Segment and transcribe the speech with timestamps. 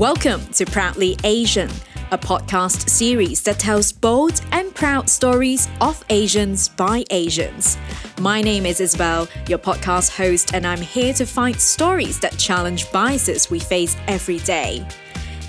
[0.00, 1.68] Welcome to Proudly Asian,
[2.10, 7.76] a podcast series that tells bold and proud stories of Asians by Asians.
[8.18, 12.90] My name is Isabel, your podcast host, and I'm here to find stories that challenge
[12.90, 14.88] biases we face every day.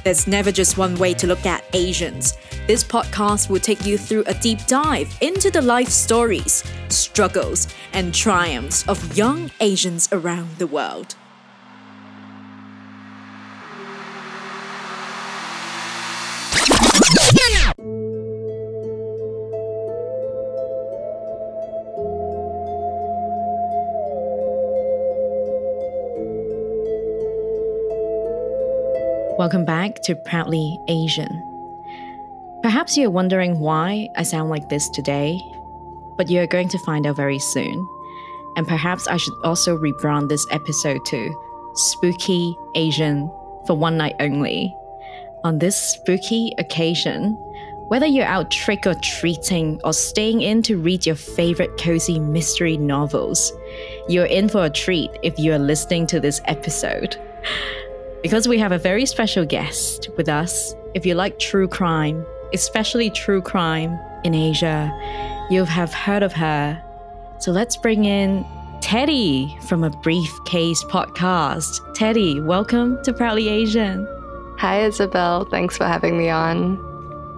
[0.03, 2.33] There's never just one way to look at Asians.
[2.67, 8.13] This podcast will take you through a deep dive into the life stories, struggles, and
[8.13, 11.15] triumphs of young Asians around the world.
[29.41, 31.41] Welcome back to Proudly Asian.
[32.61, 35.41] Perhaps you're wondering why I sound like this today,
[36.15, 37.89] but you're going to find out very soon.
[38.55, 43.31] And perhaps I should also rebrand this episode to Spooky Asian
[43.65, 44.77] for one night only.
[45.43, 47.31] On this spooky occasion,
[47.87, 52.77] whether you're out trick or treating or staying in to read your favorite cozy mystery
[52.77, 53.51] novels,
[54.07, 57.17] you're in for a treat if you are listening to this episode.
[58.21, 60.75] Because we have a very special guest with us.
[60.93, 64.91] If you like true crime, especially true crime in Asia,
[65.49, 66.79] you have heard of her.
[67.39, 68.45] So let's bring in
[68.79, 71.95] Teddy from a Brief Case podcast.
[71.95, 74.07] Teddy, welcome to Proudly Asian.
[74.59, 75.45] Hi, Isabel.
[75.45, 76.77] Thanks for having me on.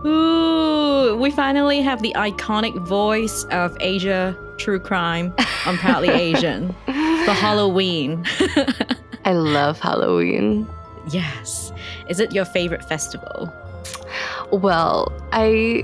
[0.06, 5.34] Ooh, we finally have the iconic voice of Asia true crime
[5.66, 6.76] on Proudly Asian
[7.24, 8.26] for Halloween.
[9.26, 10.68] I love Halloween.
[11.10, 11.72] Yes.
[12.08, 13.54] Is it your favorite festival?
[14.52, 15.84] Well, I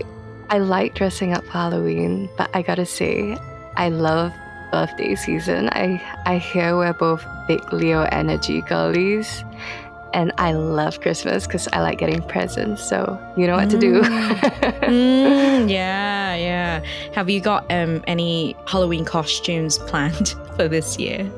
[0.50, 3.38] I like dressing up for Halloween, but I gotta say,
[3.76, 4.32] I love
[4.72, 5.70] birthday season.
[5.72, 9.44] I I hear we're both big Leo energy girlies.
[10.12, 12.84] And I love Christmas because I like getting presents.
[12.84, 13.72] So you know what mm.
[13.72, 14.02] to do.
[14.02, 16.84] mm, yeah, yeah.
[17.14, 21.32] Have you got um, any Halloween costumes planned for this year?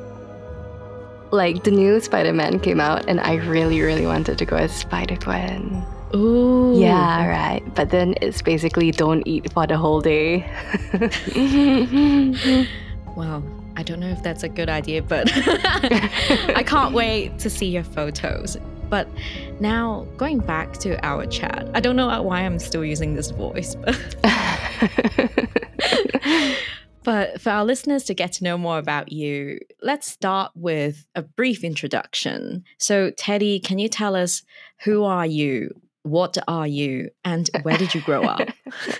[1.31, 5.85] Like the new Spider-Man came out and I really, really wanted to go as Spider-Gwen.
[6.13, 6.75] Ooh.
[6.77, 7.63] Yeah, right.
[7.73, 10.45] But then it's basically don't eat for the whole day.
[13.15, 13.43] well,
[13.77, 17.83] I don't know if that's a good idea, but I can't wait to see your
[17.83, 18.57] photos.
[18.89, 19.07] But
[19.61, 23.75] now, going back to our chat, I don't know why I'm still using this voice,
[23.75, 23.97] but
[27.03, 31.21] but for our listeners to get to know more about you, let's start with a
[31.21, 32.63] brief introduction.
[32.77, 34.43] So, Teddy, can you tell us
[34.83, 35.79] who are you?
[36.03, 37.09] What are you?
[37.23, 38.47] And where did you grow up?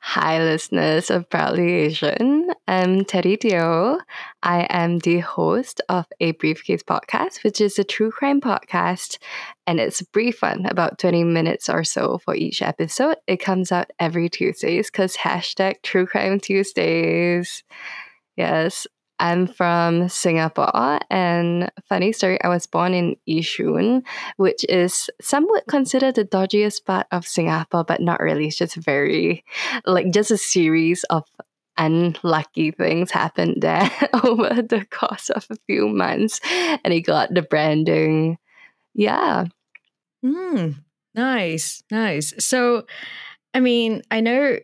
[0.00, 2.50] Hi, listeners of Proudly Asian.
[2.66, 3.98] I'm Teddy Teo.
[4.42, 9.18] I am the host of a Brief Case podcast, which is a true crime podcast,
[9.68, 13.18] and it's a brief one, about 20 minutes or so for each episode.
[13.26, 17.62] It comes out every Tuesdays because hashtag True Crime Tuesdays.
[18.34, 18.86] Yes,
[19.18, 24.04] I'm from Singapore, and funny story, I was born in Yishun,
[24.38, 28.46] which is somewhat considered the dodgiest part of Singapore, but not really.
[28.46, 29.44] It's just very,
[29.84, 31.24] like, just a series of
[31.76, 33.90] unlucky things happened there
[34.24, 36.40] over the course of a few months,
[36.82, 38.38] and it got the branding.
[38.94, 39.44] Yeah.
[40.22, 40.70] Hmm.
[41.14, 42.34] nice, nice.
[42.38, 42.86] So,
[43.54, 44.58] I mean, I know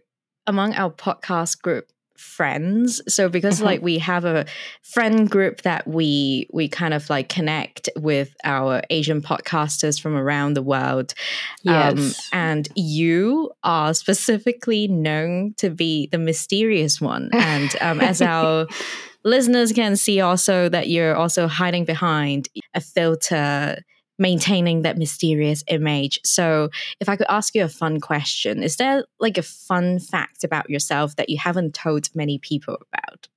[0.47, 3.67] among our podcast group, friends so because mm-hmm.
[3.67, 4.47] like we have a
[4.83, 10.55] friend group that we we kind of like connect with our asian podcasters from around
[10.55, 11.13] the world
[11.67, 12.31] um, yes.
[12.33, 18.69] Um, and you are specifically known to be the mysterious one and um, as our
[19.25, 23.79] listeners can see also that you're also hiding behind a filter
[24.19, 26.21] maintaining that mysterious image.
[26.25, 26.71] So,
[27.01, 30.71] if I could ask you a fun question, is there like a fun fact about
[30.71, 33.29] yourself that you haven't told many people about?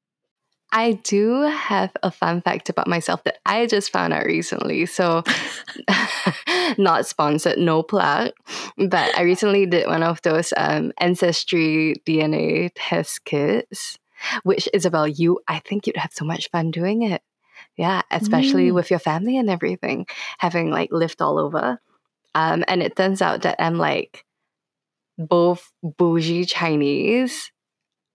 [0.71, 4.85] I do have a fun fact about myself that I just found out recently.
[4.85, 5.24] So,
[6.77, 8.31] not sponsored, no plug.
[8.77, 13.97] But I recently did one of those um, ancestry DNA test kits,
[14.44, 17.21] which Isabel, you, I think you'd have so much fun doing it.
[17.77, 18.74] Yeah, especially mm.
[18.74, 20.07] with your family and everything,
[20.39, 21.79] having like lived all over.
[22.33, 24.25] Um, and it turns out that I'm like
[25.18, 27.51] both bougie Chinese,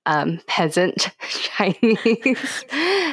[0.07, 1.97] um, peasant Chinese,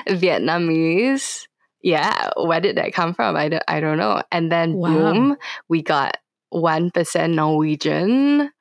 [0.08, 1.48] Vietnamese.
[1.82, 3.36] Yeah, where did that come from?
[3.36, 4.22] I don't, I don't know.
[4.32, 4.90] And then wow.
[4.90, 5.38] boom,
[5.70, 6.18] we got
[6.54, 8.52] 1% Norwegian.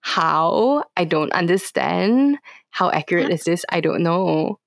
[0.00, 0.84] How?
[0.96, 2.38] I don't understand.
[2.70, 3.64] How accurate is this?
[3.70, 4.58] I don't know.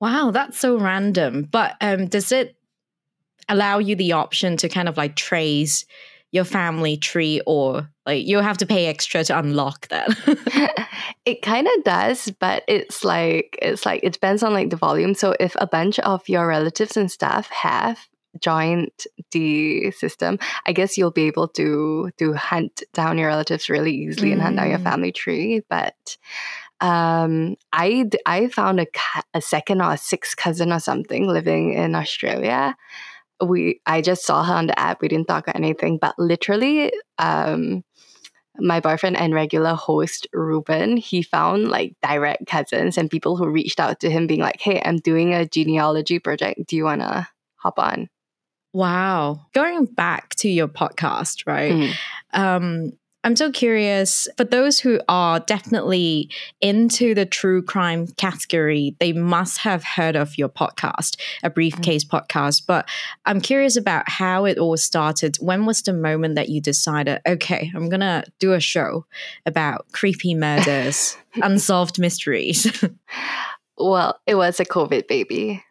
[0.00, 1.48] Wow, that's so random.
[1.50, 2.56] But um, does it
[3.48, 5.84] allow you the option to kind of like trace
[6.30, 10.08] your family tree or like you'll have to pay extra to unlock that
[11.24, 15.14] it kind of does but it's like it's like it depends on like the volume
[15.14, 17.98] so if a bunch of your relatives and stuff have
[18.40, 18.90] joined
[19.32, 24.28] the system i guess you'll be able to to hunt down your relatives really easily
[24.28, 24.32] mm.
[24.34, 24.84] and hunt down your mm.
[24.84, 26.18] family tree but
[26.80, 28.86] um, I I found a
[29.34, 32.76] a second or a sixth cousin or something living in Australia,
[33.42, 35.00] we I just saw her on the app.
[35.00, 37.84] We didn't talk or anything, but literally, um,
[38.58, 43.80] my boyfriend and regular host Ruben, he found like direct cousins and people who reached
[43.80, 46.66] out to him, being like, "Hey, I'm doing a genealogy project.
[46.66, 48.08] Do you wanna hop on?"
[48.72, 49.46] Wow.
[49.54, 51.72] Going back to your podcast, right?
[51.72, 51.94] Mm.
[52.34, 52.92] Um,
[53.28, 56.30] I'm so curious for those who are definitely
[56.62, 62.06] into the true crime category, they must have heard of your podcast, a Brief Case
[62.06, 62.08] mm.
[62.08, 62.62] podcast.
[62.66, 62.88] But
[63.26, 65.36] I'm curious about how it all started.
[65.40, 69.04] When was the moment that you decided, okay, I'm going to do a show
[69.44, 72.82] about creepy murders, unsolved mysteries?
[73.76, 75.62] well, it was a COVID baby.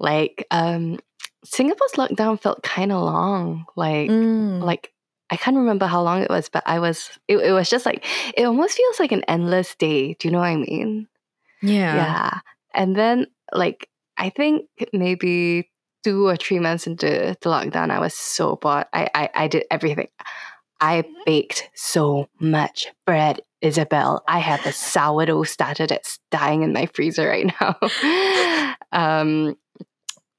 [0.00, 1.00] Like, um,
[1.44, 3.66] Singapore's lockdown felt kind of long.
[3.76, 4.62] Like, mm.
[4.62, 4.90] like
[5.30, 8.04] I can't remember how long it was, but I was it, it was just like
[8.36, 10.14] it almost feels like an endless day.
[10.14, 11.08] Do you know what I mean?
[11.62, 11.94] Yeah.
[11.94, 12.40] Yeah.
[12.74, 15.70] And then like I think maybe
[16.04, 18.86] two or three months into the lockdown, I was so bored.
[18.92, 20.08] I, I, I did everything.
[20.80, 24.22] I baked so much bread, Isabel.
[24.28, 28.74] I have a sourdough starter that's dying in my freezer right now.
[28.92, 29.56] um,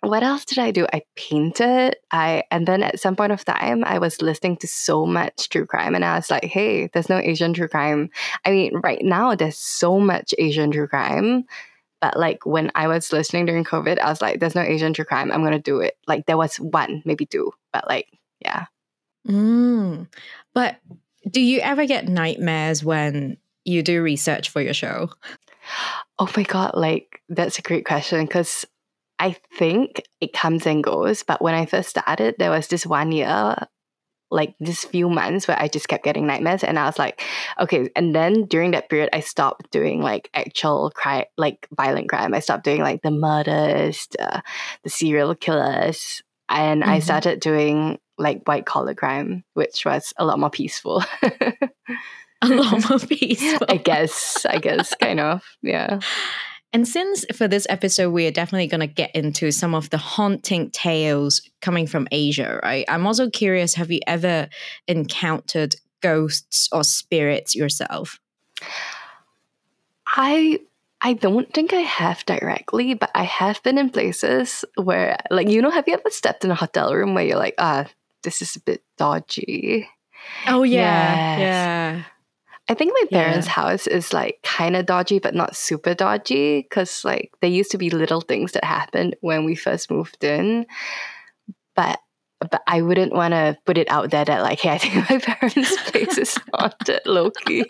[0.01, 0.87] what else did I do?
[0.93, 1.97] I painted.
[2.11, 5.65] I and then at some point of time, I was listening to so much true
[5.65, 8.09] crime, and I was like, "Hey, there's no Asian true crime."
[8.45, 11.43] I mean, right now there's so much Asian true crime,
[12.01, 15.05] but like when I was listening during COVID, I was like, "There's no Asian true
[15.05, 15.31] crime.
[15.31, 18.07] I'm gonna do it." Like there was one, maybe two, but like,
[18.39, 18.65] yeah.
[19.27, 20.07] Mm.
[20.53, 20.77] But
[21.29, 25.09] do you ever get nightmares when you do research for your show?
[26.17, 28.65] Oh my god, like that's a great question because
[29.19, 31.23] I think it comes and goes.
[31.23, 33.55] But when I first started, there was this one year,
[34.31, 36.63] like this few months where I just kept getting nightmares.
[36.63, 37.21] And I was like,
[37.59, 37.89] okay.
[37.95, 42.33] And then during that period, I stopped doing like actual crime, like violent crime.
[42.33, 44.41] I stopped doing like the murders, the,
[44.83, 46.21] the serial killers.
[46.47, 46.91] And mm-hmm.
[46.91, 51.03] I started doing like white collar crime, which was a lot more peaceful.
[52.41, 53.67] a lot more peaceful.
[53.67, 55.43] I guess, I guess, kind of.
[55.61, 55.99] Yeah.
[56.71, 59.97] And since for this episode, we are definitely going to get into some of the
[59.97, 62.85] haunting tales coming from Asia, right?
[62.87, 64.49] I'm also curious have you ever
[64.87, 68.19] encountered ghosts or spirits yourself?
[70.05, 70.59] I
[71.01, 75.61] I don't think I have directly, but I have been in places where, like, you
[75.61, 77.85] know, have you ever stepped in a hotel room where you're like, ah,
[78.23, 79.87] this is a bit dodgy?
[80.45, 81.37] Oh, yeah.
[81.37, 81.39] Yes.
[81.39, 82.03] Yeah.
[82.69, 83.53] I think my parents' yeah.
[83.53, 87.79] house is like kind of dodgy, but not super dodgy because like there used to
[87.79, 90.67] be little things that happened when we first moved in,
[91.75, 91.99] but
[92.39, 95.17] but I wouldn't want to put it out there that like, hey, I think my
[95.35, 97.65] parents' place is haunted, Loki.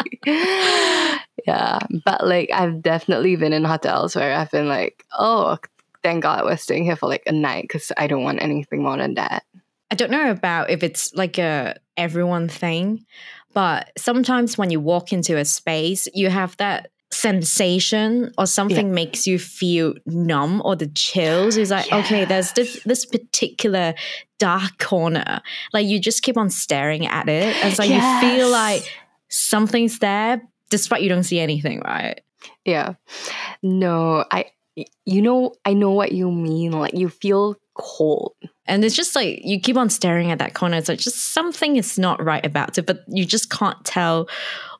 [1.48, 5.58] yeah, but like I've definitely been in hotels where I've been like, oh,
[6.04, 8.98] thank God we're staying here for like a night because I don't want anything more
[8.98, 9.44] than that.
[9.92, 13.06] I don't know about if it's like a everyone thing,
[13.54, 18.94] but sometimes when you walk into a space, you have that sensation or something yeah.
[18.94, 21.58] makes you feel numb or the chills.
[21.58, 22.06] Is like yes.
[22.06, 23.96] okay there's this this particular
[24.38, 25.42] dark corner.
[25.74, 27.56] Like you just keep on staring at it.
[27.58, 28.24] And it's like yes.
[28.24, 28.84] you feel like
[29.30, 32.22] something's there despite you don't see anything right?
[32.66, 32.94] Yeah.
[33.64, 34.46] No i
[35.06, 36.74] you know i know what you mean.
[36.74, 38.36] Like you feel cold
[38.70, 40.78] and it's just like you keep on staring at that corner.
[40.78, 44.30] It's like just something is not right about it, but you just can't tell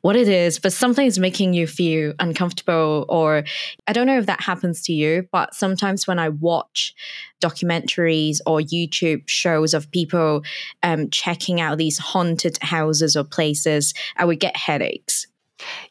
[0.02, 0.58] what it is.
[0.60, 3.04] But something is making you feel uncomfortable.
[3.08, 3.44] Or
[3.88, 6.94] I don't know if that happens to you, but sometimes when I watch
[7.42, 10.42] documentaries or YouTube shows of people
[10.84, 15.26] um, checking out these haunted houses or places, I would get headaches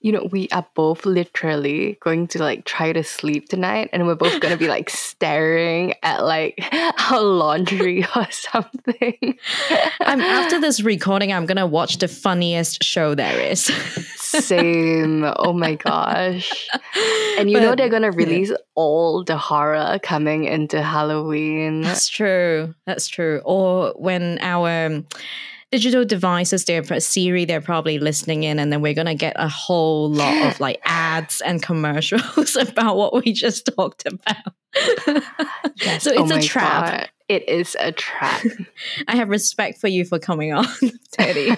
[0.01, 4.15] you know, we are both literally going to like try to sleep tonight and we're
[4.15, 6.59] both going to be like staring at like
[7.11, 9.37] our laundry or something.
[10.01, 13.65] I'm after this recording, I'm going to watch the funniest show there is.
[14.15, 15.23] Same.
[15.37, 16.67] Oh my gosh.
[17.37, 18.57] And you but, know they're going to release yeah.
[18.75, 21.81] all the horror coming into Halloween.
[21.81, 22.75] That's true.
[22.85, 23.41] That's true.
[23.45, 25.03] Or when our
[25.71, 30.09] digital devices, their Siri, they're probably listening in, and then we're gonna get a whole
[30.09, 34.53] lot of like ads and commercials about what we just talked about.
[35.77, 36.85] Yes, So oh it's a trap.
[36.85, 37.09] God.
[37.27, 38.43] It is a trap.
[39.07, 40.65] I have respect for you for coming on,
[41.11, 41.55] Teddy.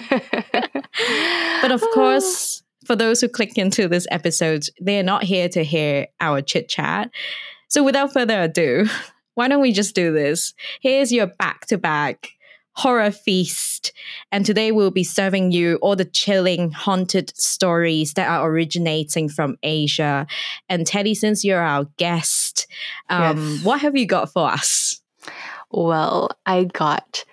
[1.62, 5.64] But of course, for those who click into this episode, they are not here to
[5.64, 7.10] hear our chit chat.
[7.68, 8.86] So without further ado,
[9.34, 10.52] why don't we just do this?
[10.82, 12.28] Here's your back to back
[12.74, 13.92] horror feast.
[14.30, 19.56] And today we'll be serving you all the chilling, haunted stories that are originating from
[19.62, 20.26] Asia.
[20.68, 22.66] And Teddy, since you're our guest,
[23.10, 23.64] um, Yes.
[23.64, 25.00] what have you got for us?
[25.70, 27.24] Well, I got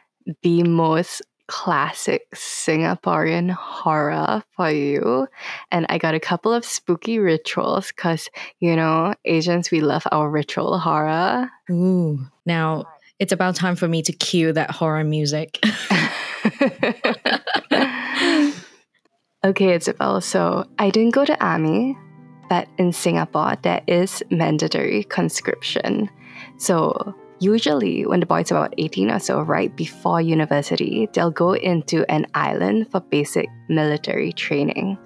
[0.43, 5.27] the most classic Singaporean horror for you.
[5.71, 8.29] And I got a couple of spooky rituals because,
[8.59, 11.49] you know, Asians, we love our ritual horror.
[11.71, 12.19] Ooh.
[12.45, 12.85] Now,
[13.19, 15.59] it's about time for me to cue that horror music.
[19.45, 20.21] okay, Isabel.
[20.21, 21.97] So I didn't go to army,
[22.49, 26.09] but in Singapore, there is mandatory conscription.
[26.57, 32.09] So usually, when the boys about 18 or so, right before university, they'll go into
[32.11, 34.97] an island for basic military training.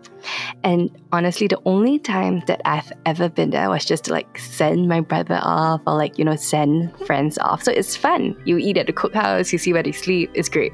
[0.64, 4.88] And honestly, the only time that I've ever been there was just to like send
[4.88, 7.64] my brother off or like, you know, send friends off.
[7.64, 8.42] So it's fun.
[8.46, 10.74] You eat at the cookhouse, you see where they sleep, it's great.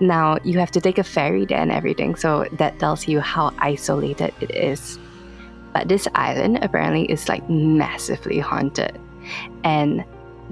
[0.00, 3.52] Now, you have to take a ferry there and everything, so that tells you how
[3.58, 4.98] isolated it is.
[5.72, 8.98] But this island apparently is like massively haunted.
[9.62, 10.04] And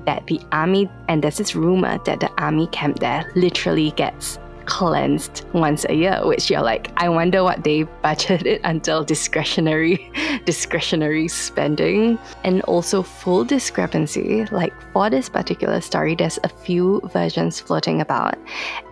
[0.06, 5.44] that the army, and there's this rumor that the army camp there literally gets cleansed
[5.52, 10.11] once a year, which you're like, I wonder what they budgeted until discretionary
[10.44, 12.18] discretionary spending.
[12.44, 18.37] And also full discrepancy, like for this particular story, there's a few versions floating about.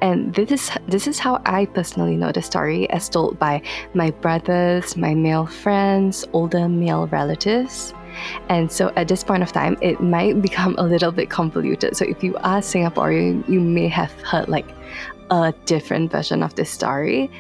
[0.03, 3.63] And this is this is how I personally know the story as told by
[3.95, 7.95] my brothers, my male friends, older male relatives.
[8.49, 11.97] And so at this point of time, it might become a little bit convoluted.
[11.97, 14.69] So if you are Singaporean, you may have heard like
[15.31, 17.31] a different version of this story.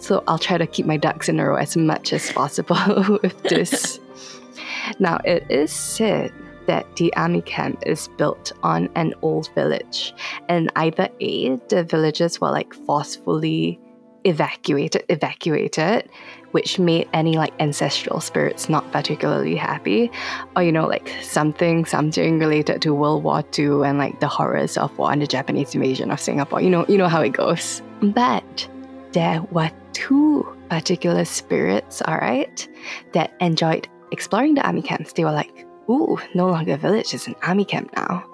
[0.00, 3.42] So I'll try to keep my ducks in a row as much as possible with
[3.44, 4.00] this.
[4.98, 6.32] now, it is said
[6.66, 10.14] that the army camp is built on an old village,
[10.48, 13.78] and either A, the villagers were like forcefully
[14.24, 16.08] evacuated, evacuated,
[16.52, 20.10] which made any like ancestral spirits not particularly happy,
[20.56, 24.76] or you know, like something, something related to World War II and like the horrors
[24.76, 26.60] of war and the Japanese invasion of Singapore.
[26.60, 27.82] You know, you know how it goes.
[28.02, 28.68] But
[29.12, 32.68] there were two particular spirits, all right,
[33.12, 35.12] that enjoyed exploring the army camps.
[35.12, 38.24] They were like, ooh, no longer a village, it's an army camp now.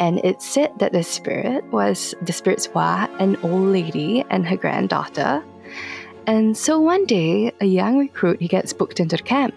[0.00, 4.56] And it said that the spirit was the spirits were an old lady and her
[4.56, 5.44] granddaughter.
[6.26, 9.54] And so one day, a young recruit he gets booked into the camp,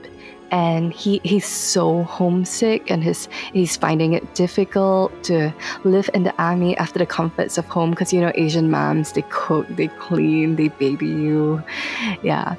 [0.51, 5.53] and he, he's so homesick and his, he's finding it difficult to
[5.85, 9.23] live in the army after the comforts of home because you know Asian moms they
[9.29, 11.63] cook, they clean, they baby you,
[12.21, 12.55] yeah.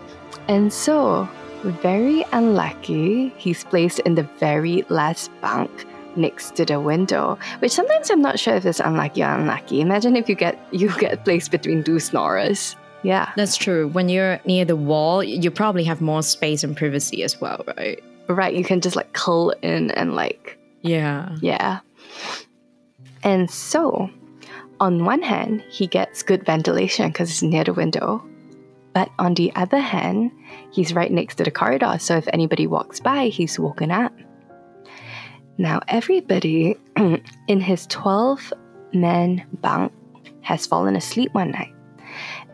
[0.49, 1.29] And so,
[1.63, 5.87] very unlucky, he's placed in the very last bunk
[6.17, 9.81] next to the window, which sometimes I'm not sure if it's unlucky or unlucky.
[9.81, 12.77] Imagine if you get you get placed between two snorers.
[13.03, 13.89] Yeah, That's true.
[13.89, 18.03] When you're near the wall, you probably have more space and privacy as well, right?
[18.29, 18.55] right.
[18.55, 21.37] You can just like curl in and like Yeah.
[21.43, 21.81] yeah.
[23.23, 24.09] And so,
[24.81, 28.25] on one hand, he gets good ventilation because it's near the window.
[28.95, 30.31] But on the other hand,
[30.71, 34.13] he's right next to the corridor, so if anybody walks by, he's woken up.
[35.59, 36.77] Now, everybody
[37.49, 38.53] in his 12
[38.93, 39.93] man bunk
[40.41, 41.73] has fallen asleep one night.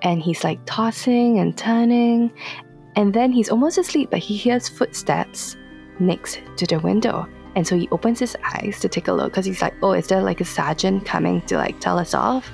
[0.03, 2.31] And he's like tossing and turning.
[2.97, 5.57] And then he's almost asleep, but he hears footsteps
[5.99, 7.27] next to the window.
[7.57, 10.07] And so he opens his eyes to take a look because he's like, oh, is
[10.07, 12.51] there like a sergeant coming to like tell us off?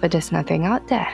[0.00, 1.08] But there's nothing out there.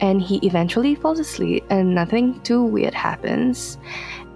[0.00, 3.78] And he eventually falls asleep and nothing too weird happens.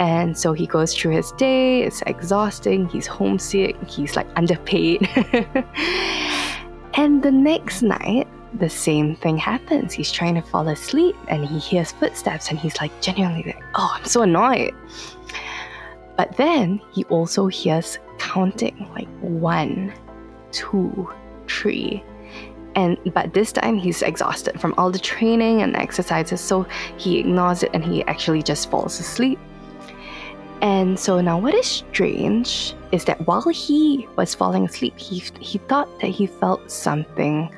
[0.03, 5.09] And so he goes through his day, it's exhausting, he's homesick, he's like underpaid.
[6.95, 9.93] and the next night, the same thing happens.
[9.93, 13.95] He's trying to fall asleep and he hears footsteps and he's like genuinely like, oh,
[13.95, 14.75] I'm so annoyed.
[16.17, 19.95] But then he also hears counting like one,
[20.51, 21.09] two,
[21.47, 22.03] three.
[22.75, 26.67] And but this time he's exhausted from all the training and exercises, so
[26.97, 29.39] he ignores it and he actually just falls asleep.
[30.63, 35.59] And so now what is strange is that while he was falling asleep, he he
[35.59, 37.53] thought that he felt something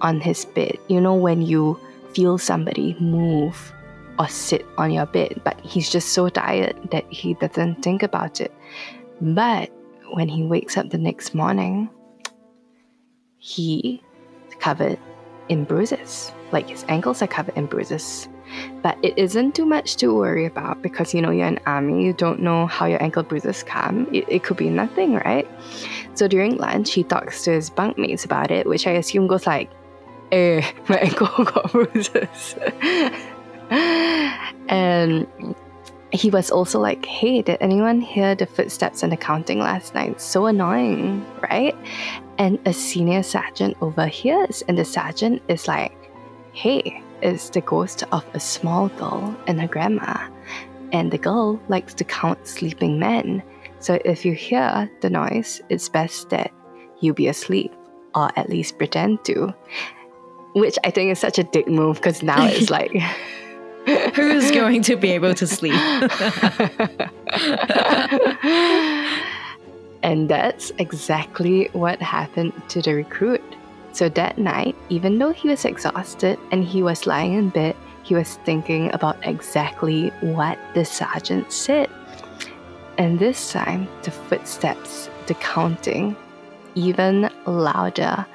[0.00, 0.78] on his bed.
[0.88, 1.78] You know when you
[2.14, 3.74] feel somebody move
[4.18, 8.40] or sit on your bed, but he's just so tired that he doesn't think about
[8.40, 8.52] it.
[9.20, 9.70] But
[10.12, 11.90] when he wakes up the next morning,
[13.36, 14.02] he
[14.60, 14.98] covered
[15.50, 16.32] in bruises.
[16.52, 18.28] Like his ankles are covered in bruises.
[18.82, 22.12] But it isn't too much to worry about because you know you're in army, you
[22.12, 24.06] don't know how your ankle bruises come.
[24.12, 25.48] It, it could be nothing, right?
[26.14, 29.70] So during lunch, he talks to his bunkmates about it, which I assume goes like,
[30.32, 32.54] eh, my ankle got bruises.
[34.68, 35.26] and
[36.12, 40.20] he was also like, hey, did anyone hear the footsteps and the counting last night?
[40.20, 41.74] So annoying, right?
[42.38, 45.92] And a senior sergeant overhears, and the sergeant is like,
[46.52, 50.28] hey, it's the ghost of a small girl and her grandma.
[50.92, 53.42] And the girl likes to count sleeping men.
[53.80, 56.52] So if you hear the noise, it's best that
[57.00, 57.72] you be asleep,
[58.14, 59.54] or at least pretend to.
[60.54, 62.92] Which I think is such a dick move because now it's like.
[64.14, 65.72] Who's going to be able to sleep?
[70.02, 73.44] and that's exactly what happened to the recruit.
[73.96, 78.14] So that night, even though he was exhausted and he was lying in bed, he
[78.14, 81.88] was thinking about exactly what the sergeant said.
[82.98, 86.14] And this time, the footsteps, the counting,
[86.74, 88.26] even louder.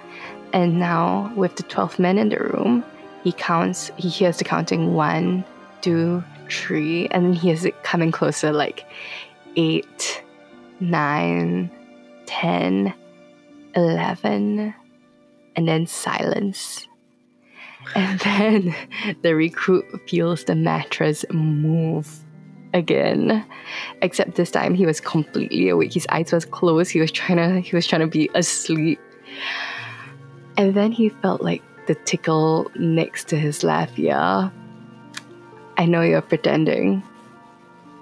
[0.51, 2.84] And now, with the 12 men in the room,
[3.24, 5.46] he counts, he hears the counting one,
[5.82, 8.84] two, three, and then he hears it coming closer like
[9.56, 10.24] eight,
[10.80, 11.70] nine,
[12.25, 12.96] ten,
[13.75, 14.74] eleven,
[15.55, 16.88] and then silence.
[17.96, 18.75] And then
[19.22, 22.24] the recruit feels the mattress move
[22.74, 23.46] again.
[24.01, 25.93] Except this time he was completely awake.
[25.93, 26.91] His eyes was closed.
[26.91, 29.00] He was trying to he was trying to be asleep.
[30.58, 34.51] And then he felt like the tickle next to his left ear.
[35.77, 37.03] I know you're pretending.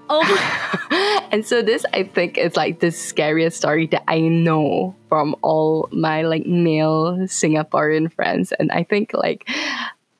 [0.10, 1.28] Oh.
[1.32, 5.88] and so this I think is like the scariest story that I know from all
[5.92, 8.52] my like male Singaporean friends.
[8.54, 9.48] And I think like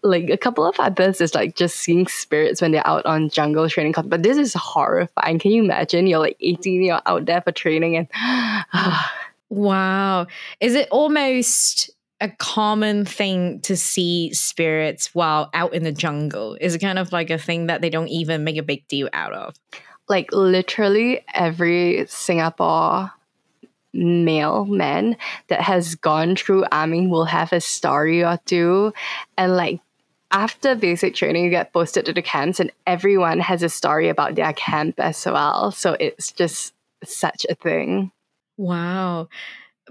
[0.02, 3.68] like a couple of others is like just seeing spirits when they're out on jungle
[3.68, 3.94] training.
[4.06, 5.40] But this is horrifying.
[5.40, 6.08] Can you imagine?
[6.08, 8.08] You're like 18, you're out there for training and
[9.50, 10.28] wow.
[10.60, 11.90] Is it almost
[12.22, 16.58] a common thing to see spirits while out in the jungle?
[16.60, 19.34] Is kind of like a thing that they don't even make a big deal out
[19.34, 19.56] of?
[20.08, 23.12] Like literally every Singapore
[23.94, 28.94] male man that has gone through army will have a story or two
[29.38, 29.80] and like
[30.32, 34.36] after basic training you get posted to the camps and everyone has a story about
[34.36, 38.12] their camp as well so it's just such a thing
[38.58, 39.28] wow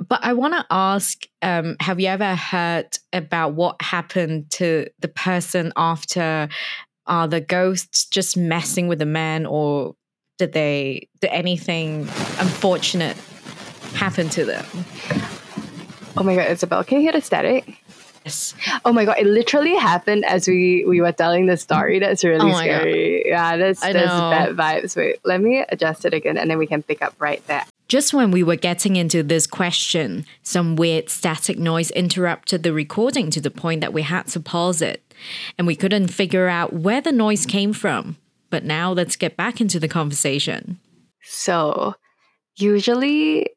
[0.06, 5.08] but I want to ask um, have you ever heard about what happened to the
[5.08, 6.48] person after
[7.06, 9.94] are the ghosts just messing with the man or
[10.38, 12.02] did they did anything
[12.38, 13.16] unfortunate
[13.94, 14.64] happen to them?
[16.16, 17.82] Oh my god, Isabel, can you hear the static?
[18.24, 18.54] Yes.
[18.84, 21.98] Oh my god, it literally happened as we we were telling the story.
[21.98, 22.80] That's really Oh my God.
[22.80, 23.22] scary.
[23.26, 24.30] Yeah, that's I that's know.
[24.30, 24.96] bad vibes.
[24.96, 27.64] Wait, let me adjust it again and then we can pick up right there.
[27.88, 33.30] Just when we were getting into this question, some weird static noise interrupted the recording
[33.30, 35.14] to the point that we had to pause it,
[35.56, 38.18] and we couldn't figure out where the noise came from.
[38.50, 40.78] But now let's get back into the conversation.
[41.22, 41.94] So
[42.56, 43.48] usually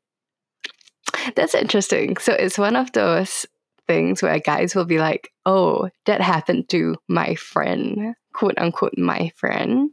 [1.35, 2.17] that's interesting.
[2.17, 3.45] So it's one of those
[3.87, 9.31] things where guys will be like, oh, that happened to my friend, quote unquote, my
[9.35, 9.91] friend.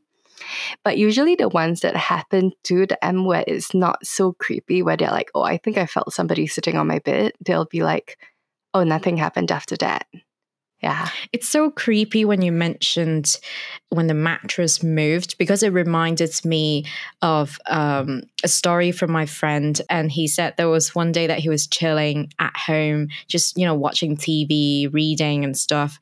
[0.85, 4.97] But usually the ones that happen to the M where it's not so creepy, where
[4.97, 8.19] they're like, oh, I think I felt somebody sitting on my bed, they'll be like,
[8.75, 10.07] oh, nothing happened after that.
[10.83, 11.09] Yeah.
[11.33, 13.37] It's so creepy when you mentioned
[13.89, 16.85] when the mattress moved because it reminded me
[17.21, 19.81] of um, a story from my friend.
[19.91, 23.65] And he said there was one day that he was chilling at home, just, you
[23.65, 25.99] know, watching TV, reading and stuff.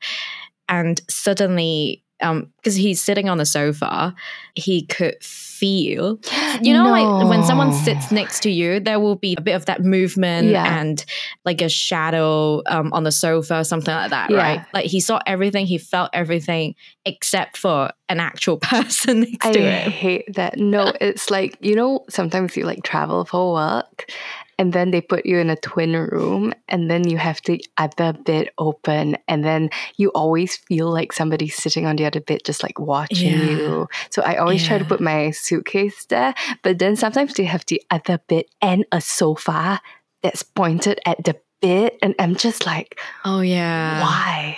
[0.69, 4.13] And suddenly, because he's sitting on the sofa,
[4.55, 6.19] he could feel,
[6.61, 9.65] you know, like when someone sits next to you, there will be a bit of
[9.65, 10.79] that movement Yeah.
[10.79, 11.03] and
[11.45, 14.37] like a shadow um, on the sofa, something like that, Yeah.
[14.37, 14.65] right?
[14.73, 16.75] Like he saw everything, he felt everything
[17.05, 19.91] except for an actual person next I to him.
[19.91, 20.57] hate that.
[20.57, 24.11] No, it's like, you know, sometimes you like travel for work
[24.59, 28.13] and then they put you in a twin room and then you have the other
[28.13, 32.63] bed open and then you always feel like somebody's sitting on the other bed just
[32.63, 33.49] like watching Yeah.
[33.57, 33.87] you.
[34.09, 37.81] So I always try to put my suitcase there, but then sometimes they have the
[37.91, 39.79] other bed and a sofa
[40.23, 44.01] that's pointed at the bed and I'm just like, Oh, yeah.
[44.01, 44.57] why?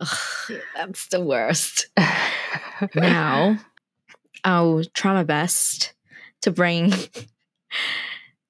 [0.00, 1.86] Ugh, that's the worst.
[2.94, 3.58] now,
[4.44, 5.92] I'll try my best
[6.42, 6.92] to bring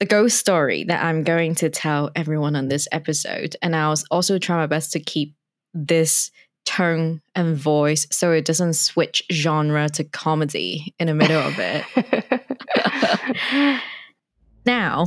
[0.00, 3.56] the ghost story that I'm going to tell everyone on this episode.
[3.62, 5.34] And I'll also try my best to keep
[5.72, 6.30] this
[6.64, 12.42] tone and voice so it doesn't switch genre to comedy in the middle of it.
[14.66, 15.06] now,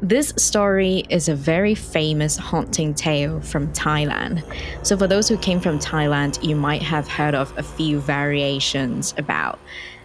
[0.00, 4.44] this story is a very famous haunting tale from Thailand.
[4.86, 9.14] So, for those who came from Thailand, you might have heard of a few variations
[9.18, 9.58] about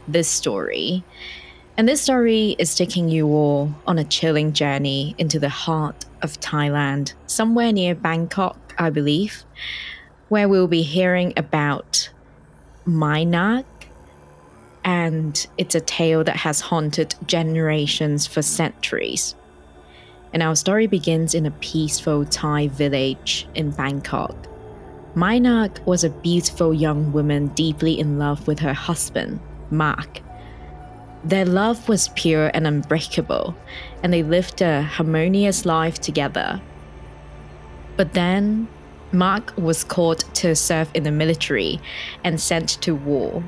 [0.08, 1.04] this story.
[1.76, 6.40] And this story is taking you all on a chilling journey into the heart of
[6.40, 9.44] Thailand, somewhere near Bangkok, I believe,
[10.30, 12.12] where we'll be hearing about
[12.86, 13.66] Mai Nak.
[14.84, 19.34] And it's a tale that has haunted generations for centuries.
[20.32, 24.36] And our story begins in a peaceful Thai village in Bangkok.
[25.16, 29.40] Mai Nak was a beautiful young woman deeply in love with her husband,
[29.72, 30.22] Mark
[31.24, 33.56] their love was pure and unbreakable,
[34.02, 36.62] and they lived a harmonious life together.
[37.96, 38.68] But then,
[39.12, 41.80] Mark was called to serve in the military
[42.24, 43.44] and sent to war,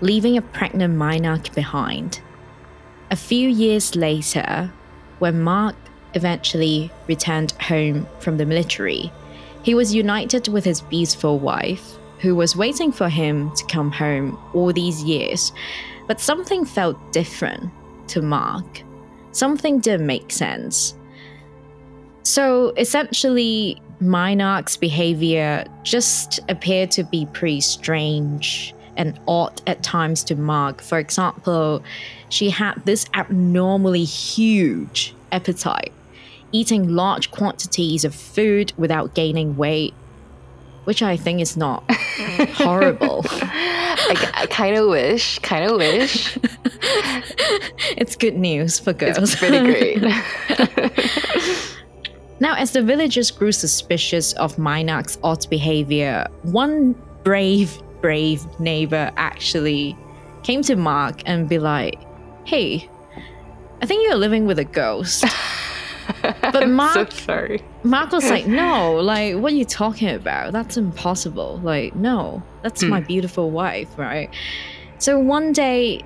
[0.00, 2.20] leaving a pregnant Nak behind.
[3.10, 4.70] A few years later,
[5.18, 5.76] when Mark
[6.14, 9.12] eventually returned home from the military,
[9.62, 14.38] he was united with his beautiful wife, who was waiting for him to come home
[14.54, 15.52] all these years
[16.06, 17.70] but something felt different
[18.08, 18.82] to Mark.
[19.32, 20.94] Something didn't make sense.
[22.22, 30.24] So essentially, Mai Nak's behavior just appeared to be pretty strange and odd at times
[30.24, 30.80] to Mark.
[30.80, 31.82] For example,
[32.28, 35.92] she had this abnormally huge appetite,
[36.52, 39.94] eating large quantities of food without gaining weight,
[40.86, 41.82] which I think is not
[42.54, 43.24] horrible.
[43.28, 46.38] I, I kind of wish, kind of wish.
[47.96, 49.18] it's good news for girls.
[49.18, 50.00] It's pretty great.
[52.40, 56.94] now, as the villagers grew suspicious of Mai Nak's odd behavior, one
[57.24, 59.98] brave, brave neighbor actually
[60.44, 61.98] came to Mark and be like,
[62.44, 62.88] "Hey,
[63.82, 65.24] I think you're living with a ghost."
[66.52, 67.62] But Mark, so sorry.
[67.82, 70.52] Mark was like, "No, like, what are you talking about?
[70.52, 71.60] That's impossible.
[71.62, 72.88] Like, no, that's mm.
[72.88, 73.06] my hmm.
[73.06, 74.30] beautiful wife, right?"
[74.98, 76.02] So one day,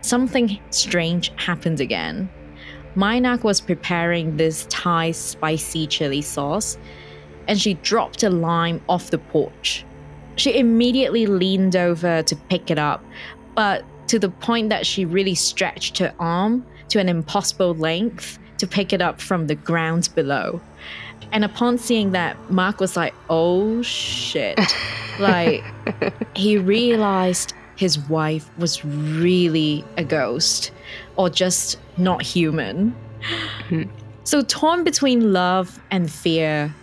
[0.00, 2.28] something strange happened again.
[2.96, 6.76] Mai Nak was preparing this Thai spicy chili sauce,
[7.46, 9.84] and she dropped a lime off the porch.
[10.36, 13.04] She immediately leaned over to pick it up,
[13.54, 18.66] but to the point that she really stretched her arm to an impossible length to
[18.66, 20.60] pick it up from the ground below.
[21.32, 24.58] And upon seeing that, Mark was like, oh shit.
[25.18, 25.62] like,
[26.34, 30.70] he realized his wife was really a ghost
[31.16, 32.94] or just not human.
[33.68, 33.82] Hmm.
[34.24, 36.74] so, torn between love and fear,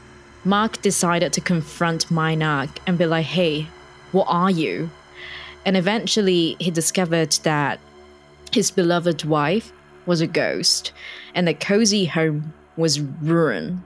[0.43, 3.67] Mark decided to confront Mai Nak and be like, hey,
[4.11, 4.89] what are you?
[5.65, 7.79] And eventually, he discovered that
[8.51, 9.73] his beloved wife
[10.07, 10.91] was a ghost,
[11.35, 13.83] and the cozy home was ruined.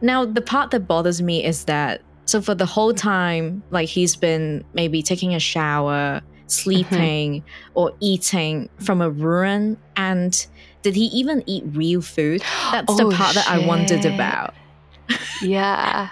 [0.00, 4.16] Now, the part that bothers me is that so for the whole time, like he's
[4.16, 7.70] been maybe taking a shower, sleeping, mm-hmm.
[7.74, 10.46] or eating from a ruin, and
[10.82, 12.42] did he even eat real food?
[12.72, 13.44] That's oh, the part shit.
[13.44, 14.54] that I wondered about.
[15.42, 16.10] yeah.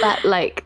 [0.00, 0.64] But like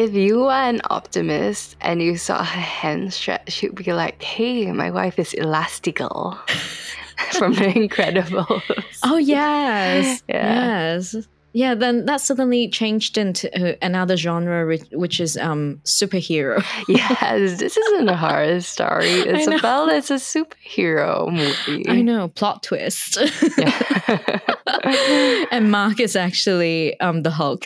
[0.00, 4.72] if you are an optimist and you saw her hand stretch, you'd be like, hey,
[4.72, 6.38] my wife is Elastigirl
[7.32, 8.62] from The Incredibles.
[9.02, 10.22] Oh, yes.
[10.28, 10.94] Yeah.
[10.96, 11.28] Yes.
[11.52, 16.64] Yeah, then that suddenly changed into uh, another genre, which, is um, superhero.
[16.88, 19.88] yes, this isn't a horror story, Isabel.
[19.88, 21.88] It's a superhero movie.
[21.88, 23.18] I know, plot twist.
[25.50, 27.64] and Mark is actually um, the Hulk.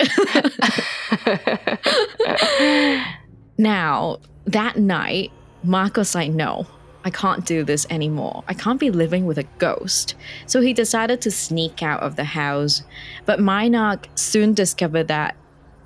[3.59, 5.31] now, that night,
[5.63, 6.67] Mark was like, no,
[7.05, 8.43] I can't do this anymore.
[8.49, 10.15] I can't be living with a ghost.
[10.47, 12.83] So he decided to sneak out of the house.
[13.27, 15.37] But Mai Nak soon discovered that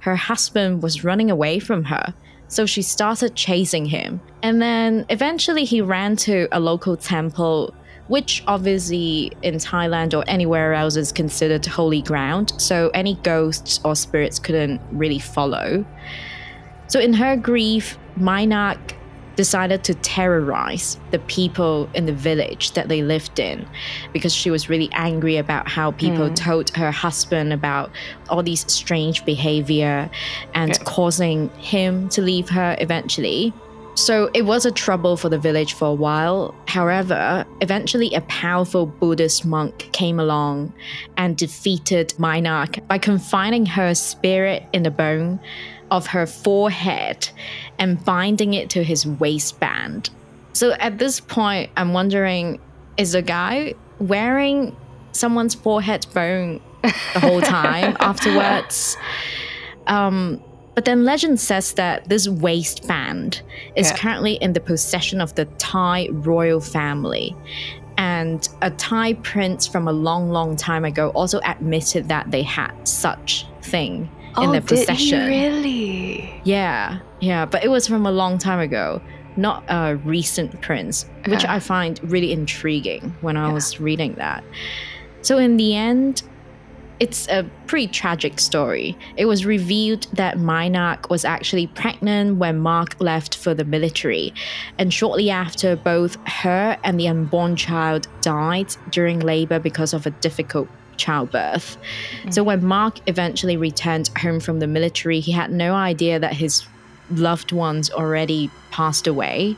[0.00, 2.14] her husband was running away from her.
[2.46, 4.20] So she started chasing him.
[4.42, 7.74] And then eventually he ran to a local temple,
[8.06, 12.52] which obviously in Thailand or anywhere else is considered holy ground.
[12.56, 15.84] So any ghosts or spirits couldn't really follow.
[16.86, 18.94] So in her grief, Mai Nak
[19.38, 23.64] decided to terrorize the people in the village that they lived in
[24.12, 26.34] because she was really angry about how people mm.
[26.34, 27.88] told her husband about
[28.30, 30.10] all these strange behavior
[30.54, 30.84] and yeah.
[30.84, 33.54] causing him to leave her eventually.
[33.94, 36.52] So it was a trouble for the village for a while.
[36.66, 40.72] However, eventually a powerful Buddhist monk came along
[41.16, 45.38] and defeated Mai Nak by confining her spirit in the bone
[45.90, 47.28] of her forehead
[47.78, 50.10] and binding it to his waistband.
[50.52, 52.58] So at this point, I'm wondering
[52.96, 54.76] is the guy wearing
[55.12, 58.96] someone's forehead bone the whole time afterwards?
[59.86, 60.42] Um,
[60.74, 63.42] but then legend says that this waistband
[63.76, 63.96] is Yeah.
[63.96, 67.34] currently in the possession of the Thai royal family.
[67.96, 72.72] And a Thai prince from a long, long time ago also admitted that they had
[72.86, 74.08] such thing
[74.42, 76.40] in oh, their did he really?
[76.44, 79.00] Yeah, yeah, but it was from a long time ago,
[79.36, 81.52] not a recent prince, which Uh.
[81.56, 83.52] I find really intriguing when I Yeah.
[83.54, 84.42] was reading that.
[85.22, 86.22] So, in the end,
[87.00, 88.96] it's a pretty tragic story.
[89.16, 94.32] It was revealed that Mai Nak was actually pregnant when Mark left for the military,
[94.78, 100.10] and shortly after, both her and the unborn child died during labor because of a
[100.10, 101.78] difficult childbirth.
[102.24, 102.34] Mm.
[102.34, 106.66] So when Mark eventually returned home from the military, he had no idea that his
[107.10, 109.56] loved ones already passed away.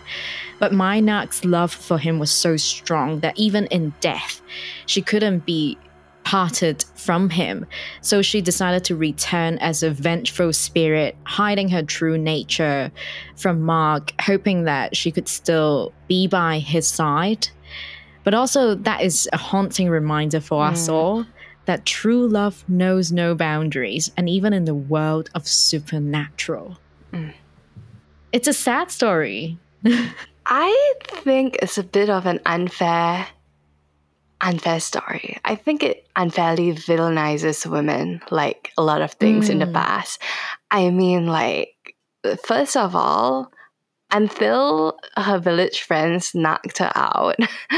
[0.59, 4.41] But Mai Nak's love for him was so strong that even in death,
[4.87, 5.79] she couldn't be
[6.25, 7.67] parted from him.
[8.03, 12.93] So she decided to return as a vengeful spirit, hiding her true nature
[13.37, 17.49] from Mark, hoping that she could still be by his side.
[18.25, 20.93] But also, that is a haunting reminder for us Mm.
[20.93, 21.27] all
[21.67, 26.79] that true love knows no boundaries, and even in the world of supernatural.
[27.13, 27.33] Mm.
[28.33, 29.59] It's a sad story.
[30.47, 33.27] I think it's a bit of an unfair
[34.43, 35.37] unfair story.
[35.45, 39.75] I think it unfairly villainizes women like a lot of things in the Mm.
[39.75, 40.19] past.
[40.71, 41.95] I mean like
[42.45, 43.53] first of all,
[44.13, 47.37] until her village friends knocked her out,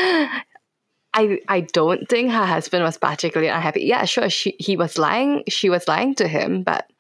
[1.15, 3.83] I I don't think her husband was particularly unhappy.
[3.83, 5.45] Yeah, sure, she he was lying.
[5.49, 6.91] She was lying to him, but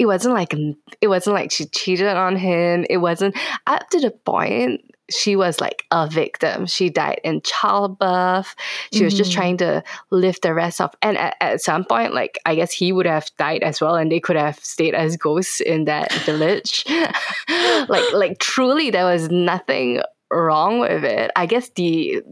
[0.00, 0.54] it wasn't like
[1.00, 2.86] it wasn't like she cheated on him.
[2.88, 3.36] It wasn't
[3.66, 6.66] up to the point she was like a victim.
[6.66, 8.54] She died in childbirth.
[8.92, 9.34] She was just Mhm.
[9.34, 12.92] trying to live the rest of and at, at some point, like I guess he
[12.92, 16.84] would have died as well, and they could have stayed as ghosts in that village.
[17.88, 21.30] like like truly there was nothing wrong with it.
[21.34, 22.22] I guess the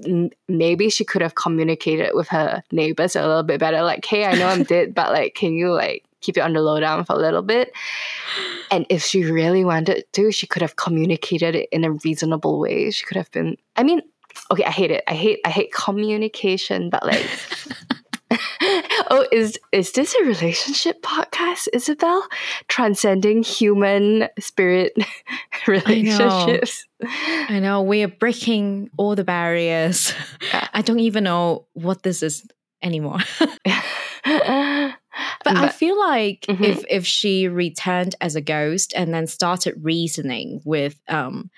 [0.49, 3.83] maybe she could have communicated with her neighbors a little bit better.
[3.83, 6.61] Like, hey, I know I'm dead, but like, can you like keep it on the
[6.61, 7.73] lowdown for a little bit?
[8.71, 12.91] And if she really wanted to, she could have communicated it in a reasonable way.
[12.91, 13.57] She could have been.
[13.77, 14.03] I mean,
[14.51, 15.05] okay, I hate it.
[15.07, 17.27] I hate I hate communication, but like.
[19.11, 22.27] oh, is is this a relationship podcast, Isabel?
[22.69, 24.93] Transcending human spirit
[25.67, 26.87] relationships.
[27.49, 30.13] I know we are breaking all the barriers.
[30.53, 30.69] Yeah.
[30.75, 32.47] I don't even know what this is
[32.83, 33.21] anymore.
[35.45, 36.65] but, But I feel like Mhm.
[36.65, 41.51] if if she returned as a ghost and then started reasoning with um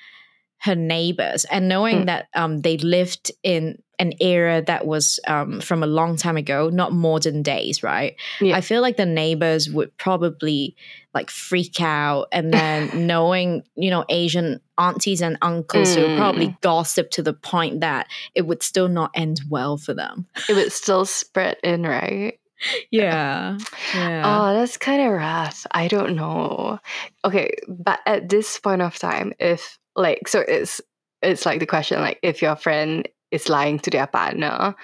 [0.62, 2.06] her neighbors and knowing Mm.
[2.06, 6.70] that um they lived in an era that was um from a long time ago,
[6.70, 8.14] not modern days, right?
[8.40, 8.56] Yeah.
[8.56, 10.74] I feel like the neighbors would probably
[11.14, 16.48] like freak out and then knowing, you know, Asian aunties and uncles who would probably
[16.48, 16.60] Mm.
[16.62, 20.26] gossip to the point that it would still not end well for them.
[20.48, 22.39] it would still spread in, right?
[22.90, 23.58] Yeah.
[23.94, 24.22] Yeah.
[24.24, 25.66] Oh, that's kind of rough.
[25.70, 26.78] I don't know.
[27.24, 30.80] Okay, but at this point of time, if like so, it's
[31.22, 34.74] it's like the question like if your friend is lying to their partner,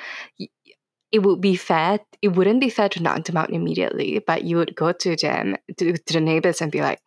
[1.12, 2.00] it would be fair.
[2.22, 5.56] It wouldn't be fair to knock them out immediately, but you would go to them
[5.76, 7.00] to, to the neighbors and be like.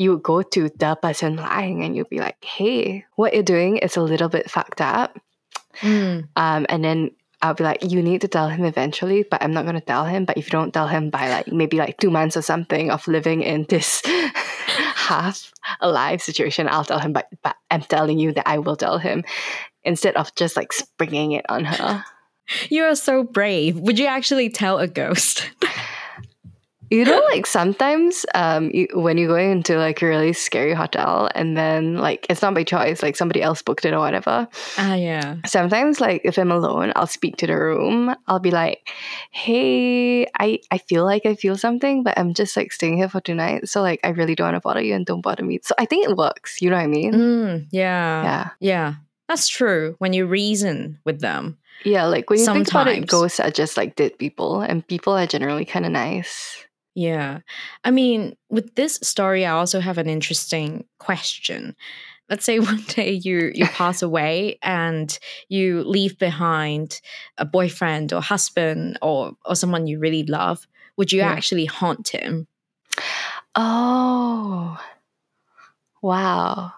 [0.00, 3.78] You would go to the person lying and you'd be like, "Hey, what you're doing
[3.78, 5.18] is a little bit fucked up."
[5.80, 6.28] Mm.
[6.36, 9.64] Um, and then I'll be like, you need to tell him eventually, but I'm not
[9.64, 10.24] going to tell him.
[10.24, 13.06] But if you don't tell him by like maybe like two months or something of
[13.06, 17.12] living in this half alive situation, I'll tell him.
[17.12, 19.24] But, but I'm telling you that I will tell him
[19.84, 22.04] instead of just like springing it on her.
[22.70, 23.78] You are so brave.
[23.78, 25.50] Would you actually tell a ghost?
[26.90, 31.28] You know, like sometimes um, you, when you go into like a really scary hotel
[31.34, 34.48] and then like it's not by choice, like somebody else booked it or whatever.
[34.78, 35.36] Ah, yeah.
[35.46, 38.88] sometimes like if i'm alone i'll speak to the room i'll be like
[39.30, 43.20] hey i i feel like i feel something but i'm just like staying here for
[43.20, 45.74] tonight so like i really don't want to bother you and don't bother me so
[45.78, 48.22] i think it works you know what i mean Mm, yeah.
[48.22, 48.94] yeah Yeah.
[49.28, 49.94] That's true.
[49.98, 51.58] When you reason with them.
[51.84, 55.12] yeah like when you think about it ghosts are just like dead people and people
[55.12, 56.64] are generally kind of nice
[56.98, 57.42] Yeah.
[57.84, 61.76] I mean, with this story, I also have an interesting question.
[62.28, 65.16] Let's say one day you you pass away and
[65.48, 67.00] you leave behind
[67.38, 70.66] a boyfriend or husband or or someone you really love.
[70.96, 71.30] Would you Yeah.
[71.30, 72.48] actually haunt him?
[73.54, 74.76] Oh,
[76.02, 76.72] wow.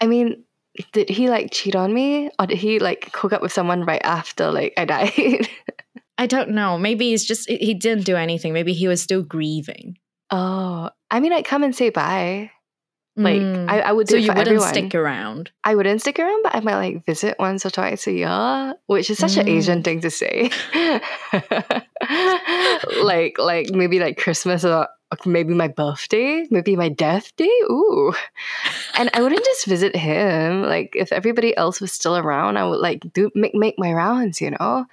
[0.00, 0.44] I mean,
[0.92, 4.02] did he like cheat on me or did he like hook up with someone right
[4.04, 5.48] after like I died?
[6.18, 6.78] I don't know.
[6.78, 8.52] Maybe he's just he didn't do anything.
[8.52, 9.98] Maybe he was still grieving.
[10.30, 12.50] oh, I mean, I'd come and say bye.
[13.16, 13.70] Like, Mm.
[13.70, 14.68] I, I would do so you wouldn't everyone.
[14.68, 15.52] stick around.
[15.62, 19.08] I wouldn't stick around, but I might like visit once or twice a year, which
[19.08, 19.50] is such an Mm.
[19.56, 20.50] Asian thing to say.
[23.02, 24.88] like, like maybe like Christmas or
[25.26, 27.50] maybe my birthday, maybe my death day.
[27.70, 28.12] Ooh,
[28.98, 30.62] and I wouldn't just visit him.
[30.64, 34.40] Like, if everybody else was still around, I would like do make make my rounds.
[34.40, 34.86] You know.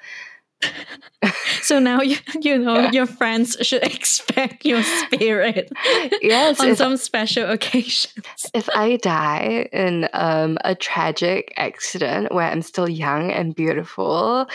[1.61, 5.71] So now you you know your friends should expect your spirit
[6.21, 8.51] Yes, on if, some special occasions.
[8.53, 14.47] if I die in um, a tragic accident where I'm still young and beautiful,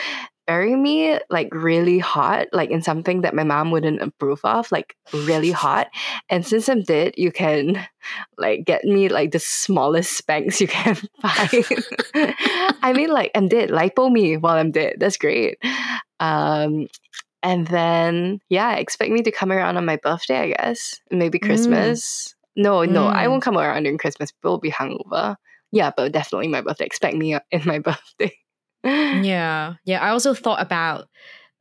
[0.47, 4.97] bury me like really hot, like in something that my mom wouldn't approve of, like
[5.13, 5.89] really hot.
[6.31, 7.85] And since I'm dead, you can
[8.39, 11.65] like get me like the smallest Spanx you can find.
[12.83, 14.97] I mean, like I'm dead, lipo me while I'm dead.
[14.99, 15.59] That's great.
[16.21, 16.87] Um,
[17.43, 21.01] and then yeah, expect me to come around on my birthday, I guess.
[21.11, 22.35] Maybe Christmas.
[22.57, 23.31] No, no, I Mm.
[23.31, 24.33] won't come around during Christmas.
[24.43, 25.37] We'll be hungover.
[25.73, 26.87] Yeah, but definitely my birthday.
[26.87, 28.33] Expect me in my birthday.
[29.22, 29.75] Yeah.
[29.85, 30.01] Yeah.
[30.01, 31.09] I also thought about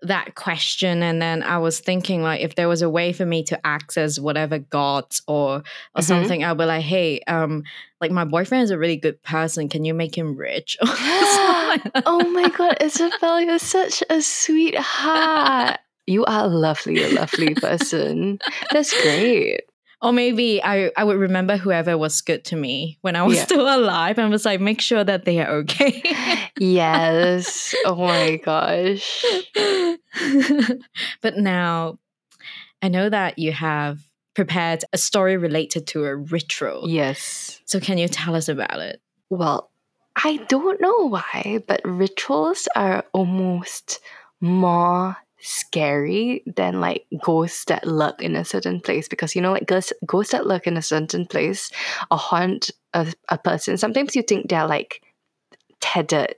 [0.02, 3.44] that question and then I was thinking like if there was a way for me
[3.46, 5.64] to access whatever gods or
[5.96, 6.04] or Mhm.
[6.04, 7.64] something, I'll be like, hey, um,
[8.02, 9.68] like my boyfriend is a really good person.
[9.70, 10.78] Can you make him rich?
[10.82, 12.04] Or something like that.
[12.06, 15.80] oh my god, Isabel, you're such a sweetheart.
[16.08, 18.38] You are a lovely, lovely person.
[18.72, 19.62] That's great.
[20.02, 23.44] Or maybe I, I would remember whoever was good to me when I was Yeah.
[23.46, 26.04] still alive and was like, make sure that they are okay.
[26.60, 27.74] Yes.
[27.86, 29.24] Oh my gosh.
[31.22, 31.98] but now
[32.82, 34.00] I know that you have
[34.34, 36.90] prepared a story related to a ritual.
[36.90, 37.62] Yes.
[37.66, 39.02] So can you tell us about it?
[39.30, 39.70] Well,
[40.16, 44.00] I don't know why, but rituals are almost
[44.42, 49.68] more scary than like ghosts that lurk in a certain place because you know like
[49.68, 51.70] ghosts, ghosts that lurk in a certain place
[52.10, 55.02] or haunt a, a person sometimes you think they're like
[55.82, 56.36] tethered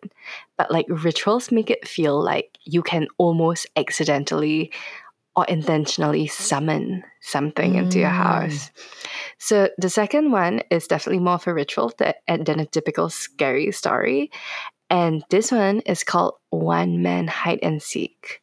[0.58, 4.72] but like rituals make it feel like you can almost accidentally
[5.36, 8.24] or intentionally summon something into your Mm.
[8.24, 8.72] house
[9.38, 13.72] so the second one is definitely more of a ritual that, than a typical scary
[13.72, 14.32] story.
[14.89, 18.41] And this one is called One Man Hide and Seek.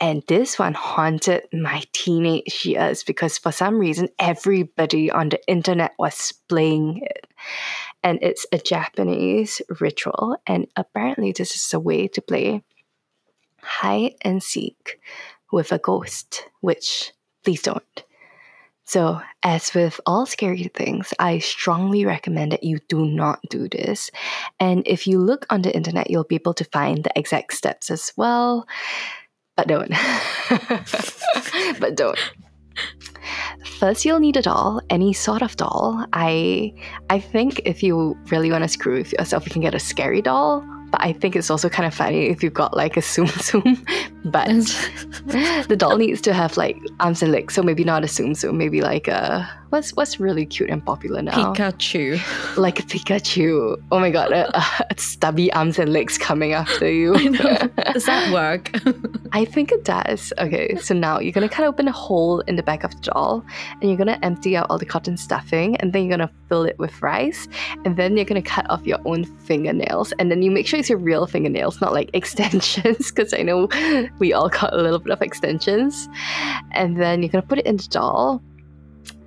[0.00, 5.92] And this one haunted my teenage years because for some reason everybody on the internet
[5.98, 7.26] was playing it.
[8.02, 10.36] And it's a Japanese ritual.
[10.46, 12.62] And apparently, this is a way to play
[13.62, 15.00] hide and seek
[15.50, 18.04] with a ghost, which please don't.
[18.86, 24.10] So, as with all scary things, I strongly recommend that you do not do this.
[24.60, 27.90] And if you look on the internet, you'll be able to find the exact steps
[27.90, 28.66] as well.
[29.56, 29.90] But don't.
[31.80, 32.18] but don't.
[33.78, 36.04] First, you'll need a doll, any sort of doll.
[36.12, 36.72] I
[37.10, 40.22] I think if you really want to screw with yourself, you can get a scary
[40.22, 40.64] doll.
[40.90, 43.78] But I think it's also kind of funny if you've got like a Tsum Tsum.
[44.24, 44.48] But
[45.68, 48.54] the doll needs to have like arms and legs, so maybe not a Tsum Tsum,
[48.54, 52.06] maybe like a what's what's really cute and popular now, Pikachu.
[52.56, 53.76] like Pikachu.
[53.90, 57.12] Oh my god, uh, a, a uh, stubby arms and legs coming after you.
[57.92, 58.70] Does that work?
[59.32, 60.32] I think it does.
[60.38, 63.44] Okay, so now you're gonna cut open a hole in the back of the doll,
[63.80, 66.78] and you're gonna empty out all the cotton stuffing, and then you're gonna fill it
[66.78, 67.48] with rice,
[67.84, 70.88] and then you're gonna cut off your own fingernails, and then you make sure it's
[70.88, 73.68] your real fingernails, not like extensions, because I know
[74.20, 76.08] we all got a little bit of extensions,
[76.70, 78.40] and then you're gonna put it in the doll.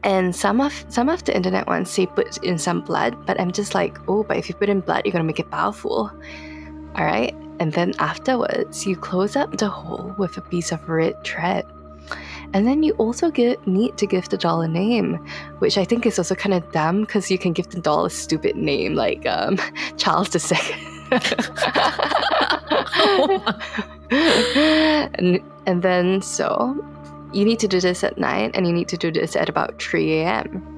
[0.03, 3.51] And some of some of the internet ones say put in some blood, but I'm
[3.51, 6.11] just like, oh, but if you put in blood, you're gonna make it powerful.
[6.95, 7.35] All right.
[7.59, 11.65] And then afterwards, you close up the hole with a piece of red thread.
[12.53, 15.15] And then you also get, need to give the doll a name,
[15.59, 18.09] which I think is also kind of dumb because you can give the doll a
[18.09, 19.59] stupid name like um,
[19.97, 20.57] Charles II.
[24.09, 26.85] and, and then so
[27.33, 29.81] you need to do this at night and you need to do this at about
[29.81, 30.73] 3 a.m.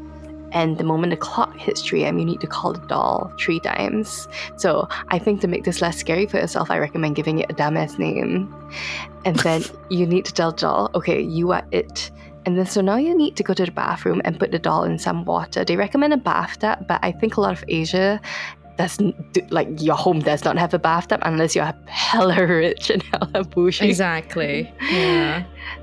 [0.52, 3.60] And the moment the clock hits 3 a.m., you need to call the doll three
[3.60, 4.28] times.
[4.58, 7.54] So I think to make this less scary for yourself, I recommend giving it a
[7.54, 8.54] dumbass name.
[9.26, 12.10] And then you need to tell the doll, okay, you are it.
[12.46, 14.84] And then so now you need to go to the bathroom and put the doll
[14.84, 15.64] in some water.
[15.64, 18.20] They recommend a bathtub, but I think a lot of Asia
[18.78, 23.44] doesn't like your home does not have a bathtub unless you're hella rich and hella
[23.44, 23.86] bougie.
[23.86, 24.74] Exactly.
[24.90, 25.44] Yeah.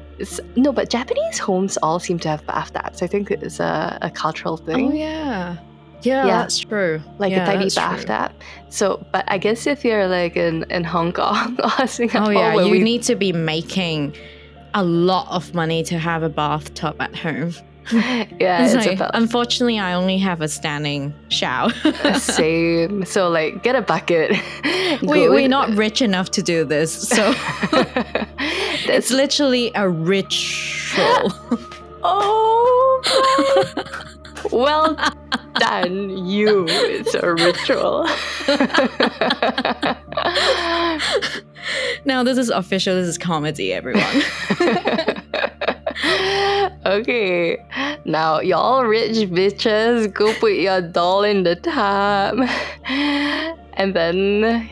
[0.56, 3.02] No, but Japanese homes all seem to have bathtubs.
[3.02, 4.92] I think it's a, a cultural oh, thing.
[4.92, 5.56] Oh yeah.
[6.02, 6.38] Yeah, Yeah.
[6.38, 7.02] that's true.
[7.18, 8.32] like Yeah, a tiny bathtub.
[8.68, 12.30] So, but I guess if you're like in, in Hong Kong or oh, Singapore, Oh
[12.30, 14.14] yeah, you we, need to be making
[14.74, 17.54] a lot of money to have a bathtub at home.
[17.92, 21.70] yeah, It's it's like, about unfortunately, I only have a standing shower.
[22.18, 23.04] same.
[23.04, 24.32] So, like, get a bucket.
[25.02, 27.32] we, we're not rich enough to do this, so
[28.88, 31.32] it's literally a ritual.
[32.02, 33.02] oh,
[34.50, 34.96] well
[35.54, 36.66] done, you.
[36.68, 38.06] It's a ritual.
[42.04, 42.96] now this is official.
[42.96, 44.22] This is comedy, everyone.
[46.86, 47.56] okay,
[48.04, 52.38] now y'all rich bitches, go put your doll in the tub,
[52.84, 54.68] and then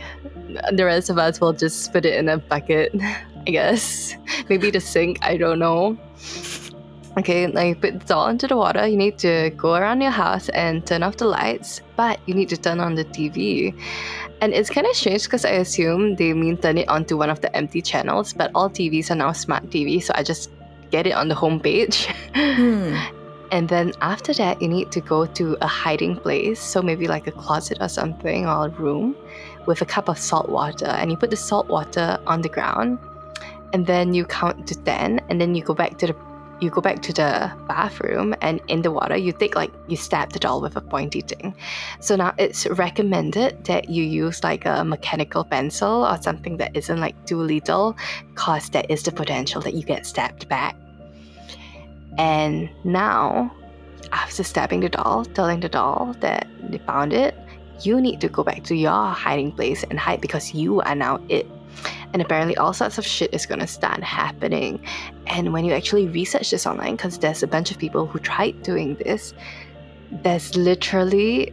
[0.72, 2.94] the rest of us will just put it in a bucket.
[3.46, 4.14] I guess
[4.48, 5.18] maybe the sink.
[5.22, 5.98] I don't know.
[7.16, 8.86] Okay, you put the doll into the water.
[8.86, 12.48] You need to go around your house and turn off the lights, but you need
[12.48, 13.72] to turn on the TV.
[14.40, 17.40] And it's kind of strange because I assume they mean turn it onto one of
[17.40, 20.50] the empty channels, but all TVs are now smart TV, so I just
[20.94, 22.06] get it on the homepage.
[22.34, 22.94] Hmm.
[23.54, 27.28] And then after that, you need to go to a hiding place, so maybe like
[27.28, 29.14] a closet or something or a room
[29.66, 30.86] with a cup of salt water.
[30.86, 32.98] And you put the salt water on the ground,
[33.72, 36.16] and then you count to 10, and then you go back to the
[36.60, 37.30] you go back to the
[37.68, 41.20] bathroom and in the water you take like you stab the doll with a pointy
[41.20, 41.54] thing
[42.00, 47.00] so now it's recommended that you use like a mechanical pencil or something that isn't
[47.00, 47.96] like too lethal
[48.32, 50.76] because there is the potential that you get stabbed back
[52.18, 53.52] and now,
[54.12, 57.34] after stabbing the doll, telling the doll that they found it,
[57.82, 61.20] you need to go back to your hiding place and hide because you are now
[61.28, 61.46] it.
[62.12, 64.80] And apparently, all sorts of shit is gonna start happening.
[65.26, 68.62] And when you actually research this online, because there's a bunch of people who tried
[68.62, 69.34] doing this,
[70.22, 71.52] there's literally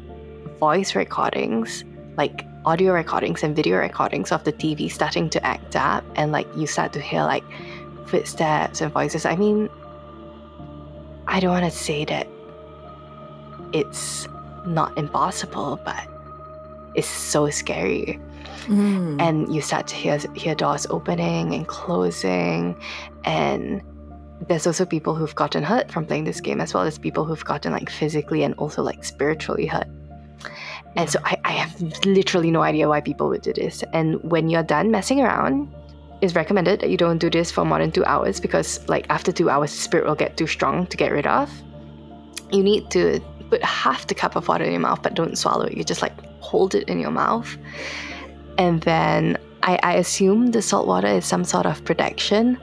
[0.60, 1.84] voice recordings,
[2.18, 6.48] like audio recordings and video recordings of the TV starting to act up, and like
[6.56, 7.44] you start to hear like
[8.06, 9.26] footsteps and voices.
[9.26, 9.68] I mean,
[11.32, 12.28] I don't want to say that
[13.72, 14.28] it's
[14.66, 16.06] not impossible, but
[16.94, 18.20] it's so scary.
[18.66, 19.20] Hmm.
[19.20, 22.76] And you start to hear hear doors opening and closing,
[23.24, 23.82] and
[24.48, 27.46] there's also people who've gotten hurt from playing this game, as well as people who've
[27.46, 29.88] gotten like physically and also like spiritually hurt.
[30.98, 33.84] And so I, I have literally no idea why people would do this.
[33.94, 35.74] And when you're done messing around,
[36.22, 39.32] it's recommended that you don't do this for more than two hours because like after
[39.32, 41.52] two hours the spirit will get too strong to get rid of.
[42.52, 43.20] You need to
[43.50, 45.76] put half the cup of water in your mouth, but don't swallow it.
[45.76, 47.58] You just like hold it in your mouth.
[48.58, 52.58] And then I, I assume the salt water is some sort of protection.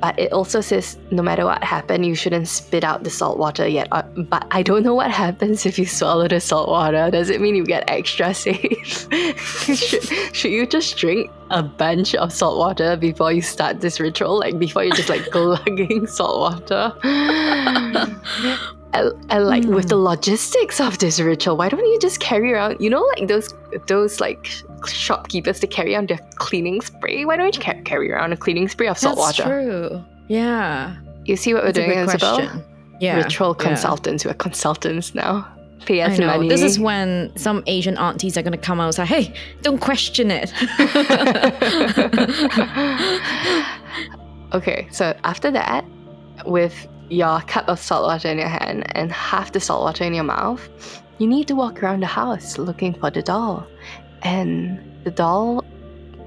[0.00, 3.66] But it also says no matter what happened, you shouldn't spit out the salt water
[3.66, 3.88] yet.
[3.92, 7.10] Uh, but I don't know what happens if you swallow the salt water.
[7.10, 9.08] Does it mean you get extra safe?
[9.66, 14.38] should, should you just drink a bunch of salt water before you start this ritual?
[14.38, 16.92] Like before you're just like glugging salt water?
[18.94, 20.04] And, and like with the hmm.
[20.04, 23.52] logistics of this ritual, why don't you just carry around, you know, like those
[23.86, 24.50] those like
[24.86, 27.24] shopkeepers to carry around their cleaning spray?
[27.24, 29.62] Why don't you ca- carry around a cleaning spray of salt That's water?
[29.62, 30.04] true.
[30.28, 30.96] Yeah.
[31.24, 32.64] You see what we're doing, Isabel?
[33.00, 33.16] Yeah.
[33.16, 33.66] Ritual yeah.
[33.66, 34.24] consultants.
[34.24, 35.46] We're consultants now.
[35.84, 36.26] Pay us I know.
[36.26, 36.48] money.
[36.48, 39.78] This is when some Asian aunties are going to come out and say, hey, don't
[39.78, 40.52] question it.
[44.54, 45.84] okay, so after that,
[46.46, 50.14] with your cup of salt water in your hand and half the salt water in
[50.14, 50.68] your mouth,
[51.18, 53.66] you need to walk around the house looking for the doll.
[54.22, 55.64] And the doll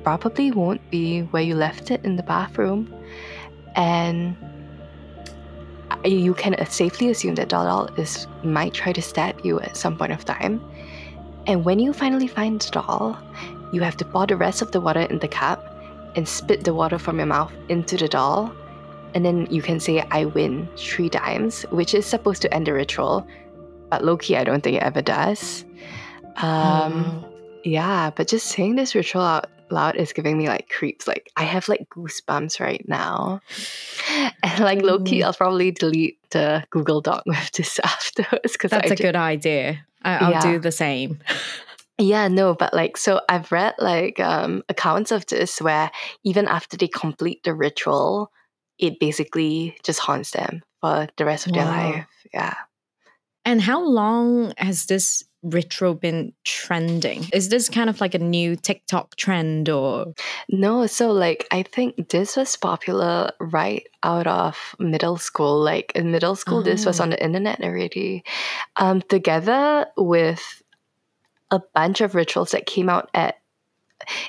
[0.03, 2.93] probably won't be where you left it in the bathroom.
[3.75, 4.35] And
[6.03, 10.11] you can safely assume that doll is might try to stab you at some point
[10.11, 10.61] of time.
[11.47, 13.17] And when you finally find the doll,
[13.73, 15.67] you have to pour the rest of the water in the cup
[16.15, 18.53] and spit the water from your mouth into the doll.
[19.13, 22.73] And then you can say, I win three times, which is supposed to end the
[22.73, 23.27] ritual.
[23.89, 25.65] But low key, I don't think it ever does.
[26.37, 27.25] Um,
[27.63, 31.07] yeah, but just saying this ritual out loud is giving me like creeps.
[31.07, 33.41] Like, I have like goosebumps right now.
[34.43, 35.25] And like low key, Mm.
[35.25, 39.85] I'll probably delete the Google Doc with this afterwards because That's I a good idea.
[40.03, 40.41] I, I'll Yeah.
[40.41, 41.19] do the same.
[41.97, 45.91] Yeah, no, but like, so I've read like um, accounts of this where
[46.23, 48.31] even after they complete the ritual,
[48.81, 52.07] it basically just haunts them for the rest of their life.
[52.33, 52.55] Yeah.
[53.45, 57.25] And how long has this ritual been trending?
[57.33, 60.13] Is this kind of like a new TikTok trend or?
[60.49, 65.59] No, so like I think this was popular right out of middle school.
[65.59, 67.03] Like in middle school, this was Oh.
[67.03, 68.23] on the internet already.
[68.75, 70.61] Um, together with
[71.49, 73.37] a bunch of rituals that came out at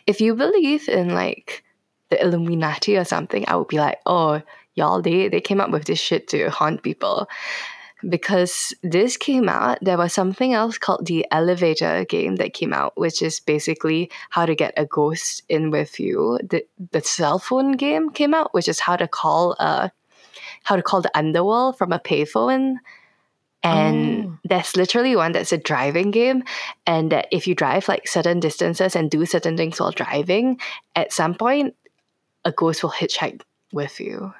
[0.07, 1.63] if you believe in like
[2.13, 4.43] the Illuminati or something, I would be like, oh,
[4.75, 7.27] y'all, they, they came up with this shit to haunt people.
[8.07, 12.93] Because this came out, there was something else called the elevator game that came out,
[12.99, 16.39] which is basically how to get a ghost in with you.
[16.43, 19.91] The the cell phone game came out, which is how to call uh
[20.65, 22.79] how to call the underworld from a payphone.
[23.63, 24.39] And Oh.
[24.43, 26.43] there's literally one that's a driving game,
[26.85, 30.59] and that if you drive like certain distances and do certain things while driving,
[30.97, 31.77] at some point,
[32.45, 34.33] a ghost will hitchhike with you.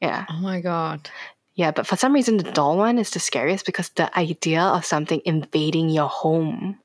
[0.00, 0.26] Yeah.
[0.30, 1.08] Oh my God.
[1.54, 4.84] Yeah, but for some reason, the doll one is the scariest because the idea of
[4.84, 6.78] something invading your home.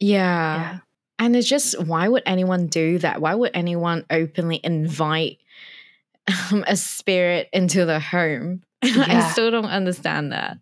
[0.00, 0.56] Yeah.
[0.56, 0.78] Yeah.
[1.18, 3.20] And it's just, why would anyone do that?
[3.20, 5.38] Why would anyone openly invite
[6.50, 8.62] um, a spirit into the home?
[8.82, 10.58] I still don't understand that.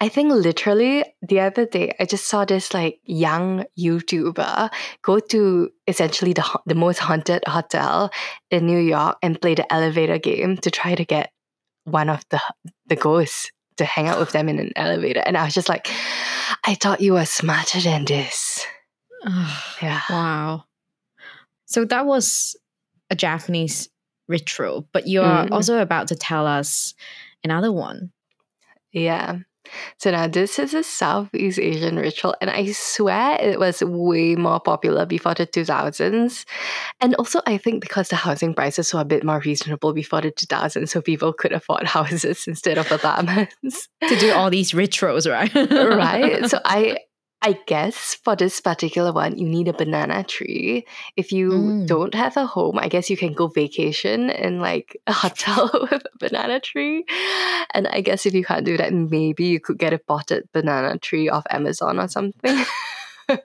[0.00, 4.70] I think literally the other day, I just saw this like young YouTuber
[5.02, 8.10] go to essentially the the most haunted hotel
[8.50, 11.32] in New York and play the elevator game to try to get
[11.84, 12.40] one of the
[12.86, 15.20] the ghosts to hang out with them in an elevator.
[15.24, 15.88] And I was just like,
[16.64, 18.66] I thought you were smarter than this.
[19.82, 20.00] Yeah.
[20.10, 20.64] wow.
[21.66, 22.56] So that was
[23.10, 23.88] a Japanese
[24.28, 25.52] ritual, but you are Mm.
[25.52, 26.94] also about to tell us
[27.42, 28.12] another one.
[28.92, 29.38] Yeah.
[29.98, 34.58] So now this is a Southeast Asian ritual, and I swear it was way more
[34.58, 36.44] popular before the 2000s.
[37.00, 40.32] And also, I think because the housing prices were a bit more reasonable before the
[40.32, 43.88] 2000s, so people could afford houses instead of apartments.
[44.08, 45.54] To do all these rituals, right?
[45.54, 46.48] right?
[46.48, 46.96] So I
[47.42, 50.84] I guess for this particular one, you need a banana tree.
[51.16, 51.86] If you Mm.
[51.86, 56.04] don't have a home, I guess you can go vacation in like a hotel with
[56.04, 57.04] a banana tree.
[57.72, 60.98] And I guess if you can't do that, maybe you could get a potted banana
[60.98, 62.62] tree off Amazon or something.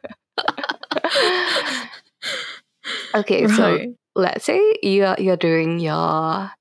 [3.16, 3.80] okay, so
[4.16, 6.52] let's say you're you're doing your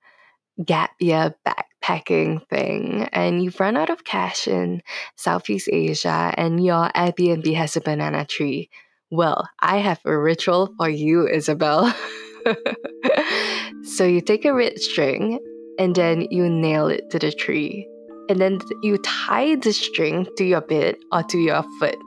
[0.62, 4.82] gap year backpacking thing and you've run out of cash in
[5.16, 8.70] Southeast Asia and your Airbnb has a banana tree.
[9.10, 11.94] Well, I have a ritual for you, Isabel.
[13.84, 15.38] so you take a red string
[15.78, 17.88] and then you nail it to the tree.
[18.28, 21.98] And then you tie the string to your bed or to your foot.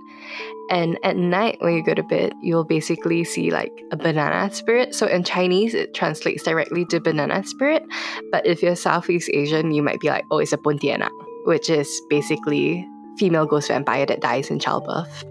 [0.70, 4.94] And at night, when you go to bed, you'll basically see like a banana spirit.
[4.94, 7.84] So in Chinese, it translates directly to banana spirit.
[8.32, 11.12] But if you're Southeast Asian, you might be like, oh, it's a pontianak,
[11.46, 12.88] which is basically
[13.18, 15.24] female ghost vampire that dies in childbirth.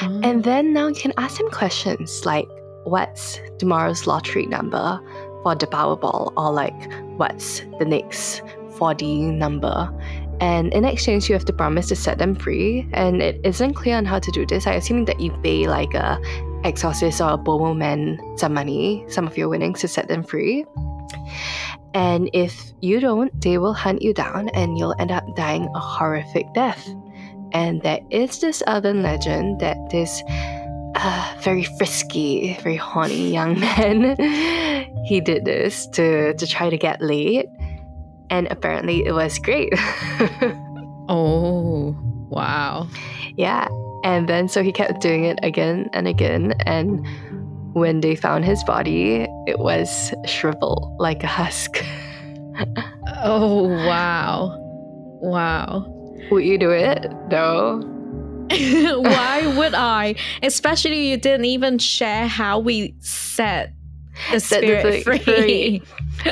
[0.00, 0.20] Oh.
[0.22, 2.48] And then now you can ask them questions like,
[2.84, 5.00] what's tomorrow's lottery number
[5.42, 6.32] for the Powerball?
[6.36, 8.42] Or like, what's the next
[8.78, 9.92] 4D number?
[10.40, 12.88] And in exchange, you have to promise to set them free.
[12.92, 14.66] And it isn't clear on how to do this.
[14.66, 16.20] I assume that you pay like a
[16.64, 20.64] exorcist or a Bomo man some money, some of your winnings to set them free.
[21.94, 25.80] And if you don't, they will hunt you down and you'll end up dying a
[25.80, 26.88] horrific death.
[27.52, 30.22] And there is this urban legend that this
[30.94, 34.16] uh, very frisky, very horny young man,
[35.06, 37.46] he did this to, to try to get laid.
[38.30, 39.72] And apparently it was great.
[41.08, 41.96] oh,
[42.28, 42.88] wow.
[43.36, 43.68] yeah.
[44.04, 46.54] And then so he kept doing it again and again.
[46.66, 47.06] And
[47.74, 51.82] when they found his body, it was shriveled like a husk.
[53.20, 54.56] Oh, wow.
[55.20, 55.86] Wow.
[56.30, 57.06] Would you do it?
[57.30, 57.80] No.
[58.50, 60.14] Why would I?
[60.42, 63.72] Especially you didn't even share how we set
[64.30, 65.82] the Set the spirit thing free.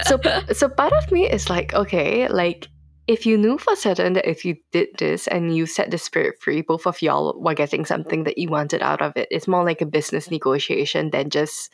[0.05, 0.19] so
[0.53, 2.69] so part of me is like okay like
[3.07, 6.41] if you knew for certain that if you did this and you set the spirit
[6.41, 9.65] free both of y'all were getting something that you wanted out of it it's more
[9.65, 11.71] like a business negotiation than just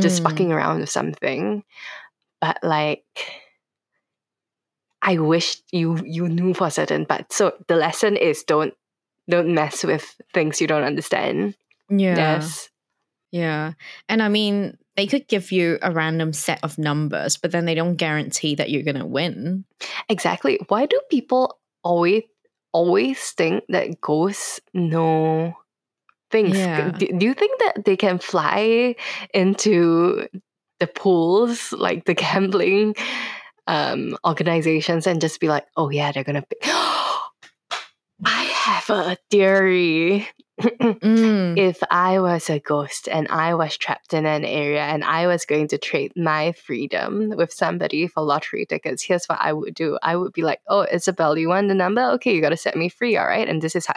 [0.00, 0.24] just Mm.
[0.24, 1.64] fucking around with something
[2.40, 3.04] but like
[5.02, 8.74] i wish you you knew for certain but so the lesson is don't
[9.28, 11.54] don't mess with things you don't understand
[11.90, 12.16] Yeah.
[12.16, 12.68] yes
[13.32, 13.74] Yeah.
[14.08, 17.74] And I mean, they could give you a random set of numbers, but then they
[17.74, 19.64] don't guarantee that you're going to win.
[20.10, 20.60] Exactly.
[20.68, 22.24] Why do people always
[22.72, 25.54] always think that ghosts know
[26.30, 26.58] things?
[26.58, 26.90] Yeah.
[26.90, 28.94] Do, do you think that they can fly
[29.32, 30.28] into
[30.80, 32.94] the pools, like the gambling
[33.66, 36.42] um, organizations and just be like, oh yeah, they're gonna.
[36.42, 36.58] Pick.
[38.22, 40.28] I have a theory.
[40.60, 41.56] Mm.
[41.58, 45.44] if I was a ghost and I was trapped in an area and I was
[45.44, 49.98] going to trade my freedom with somebody for lottery tickets, here's what I would do.
[50.02, 52.02] I would be like, oh, Isabel, you want the number?
[52.12, 53.48] Okay, you got to set me free, all right?
[53.48, 53.94] And this is how,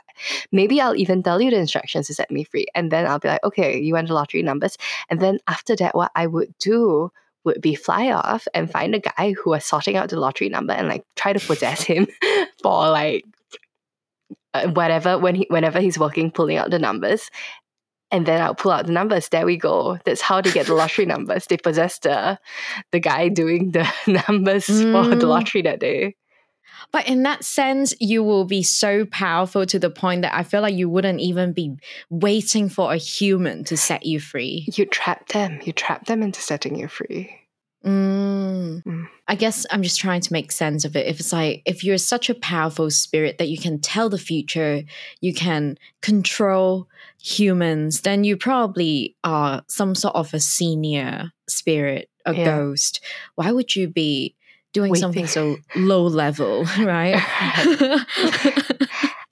[0.52, 2.68] maybe I'll even tell you the instructions to set me free.
[2.74, 4.78] And then I'll be like, okay, you want the lottery numbers?
[5.10, 7.12] And then after that, what I would do
[7.44, 10.74] would be fly off and find a guy who was sorting out the lottery number
[10.74, 12.08] and like try to possess him
[12.64, 13.26] for like
[14.74, 17.30] whatever when he whenever he's working pulling out the numbers
[18.12, 19.28] and then I'll pull out the numbers.
[19.30, 19.98] There we go.
[20.06, 21.48] That's how they get the lottery numbers.
[21.48, 22.38] They possess the
[22.92, 23.92] the guy doing the
[24.28, 25.30] numbers for the Mm.
[25.30, 26.16] lottery that day.
[26.92, 30.62] But in that sense, you will be so powerful to the point that I feel
[30.62, 31.76] like you wouldn't even be
[32.12, 34.68] waiting for a human to set you free.
[34.72, 35.60] You trap them.
[35.64, 37.40] You trap them into setting you free.
[37.86, 38.84] Mm.
[38.84, 39.08] Mm.
[39.28, 41.08] I guess I'm just trying to make sense of it.
[41.08, 44.84] If it's like, if you're such a powerful spirit that you can tell the future,
[45.22, 46.88] you can control
[47.22, 52.46] humans, then you probably are some sort of a senior spirit, a Yeah.
[52.46, 53.00] ghost.
[53.36, 54.36] Why would you be
[54.74, 57.16] doing something so low level, right?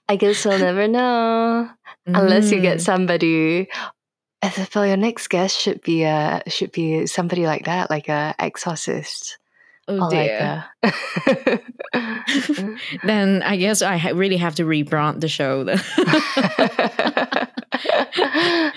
[0.08, 1.70] I guess we'll never know
[2.06, 2.82] unless you get Mm.
[4.42, 4.62] Somebody.
[4.62, 9.38] Isabel, your next guest should be a should be somebody like that, like a exorcist.
[9.88, 10.66] Oh or like dear.
[10.84, 11.60] a-
[13.04, 15.66] then I guess I ha- really have to rebrand the show.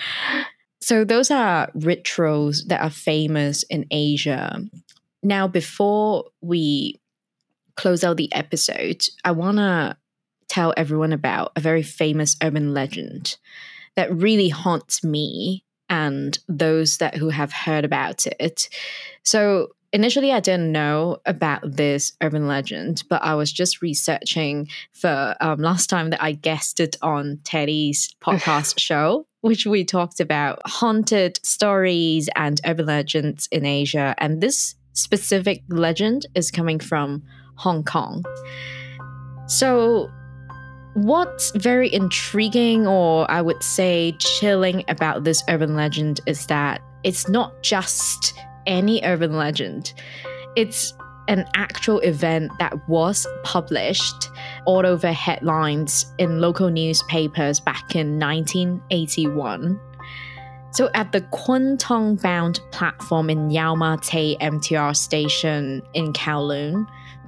[0.84, 4.58] So those are rituals that are famous in Asia.
[5.22, 7.00] Now, before we
[7.74, 9.96] close out the episode, I want to
[10.50, 13.38] tell everyone about a very famous urban legend
[13.96, 18.68] that really haunts me and those that who have heard about it.
[19.22, 25.36] So initially I didn't know about this urban legend, but I was just researching for
[25.40, 31.38] um, last time that I guested on Teddy's podcast show, which we talked about haunted
[31.44, 34.14] stories and urban legends in Asia.
[34.18, 37.22] And this specific legend is coming from
[37.56, 38.24] Hong Kong.
[39.46, 40.10] So,
[40.94, 47.28] what's very intriguing, or I would say chilling about this urban legend is that it's
[47.28, 48.34] not just
[48.66, 49.92] any urban legend,
[50.56, 50.94] it's
[51.28, 54.30] an actual event that was published
[54.66, 59.80] all over headlines in local newspapers back in 1981.
[60.70, 66.86] So, at the Kwun Tong bound platform in Yau Ma Tei MTR station in Kowloon,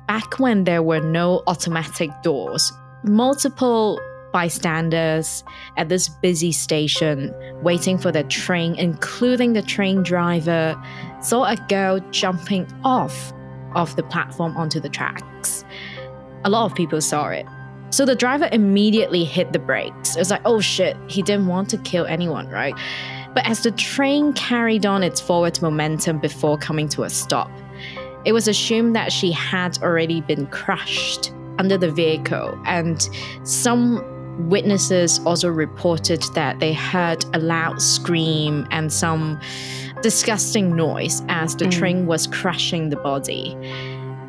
[0.09, 2.73] back when there were no automatic doors,
[3.09, 4.01] multiple
[4.33, 5.43] bystanders
[5.77, 10.77] at this busy station waiting for the train, including the train driver,
[11.23, 13.33] saw a girl jumping off
[13.75, 15.65] of the platform onto the tracks.
[16.45, 17.47] A lot of people saw it.
[17.91, 20.17] So the driver immediately hit the brakes.
[20.17, 22.75] It was like, oh shit, he didn't want to kill anyone, right?
[23.35, 27.51] But as the train carried on its forward momentum before coming to a stop,
[28.25, 32.59] it was assumed that she had already been crushed under the vehicle.
[32.67, 33.09] And
[33.45, 34.03] some
[34.49, 39.41] witnesses also reported that they heard a loud scream and some
[40.03, 41.71] disgusting noise as the Mm.
[41.73, 43.57] train was crushing the body.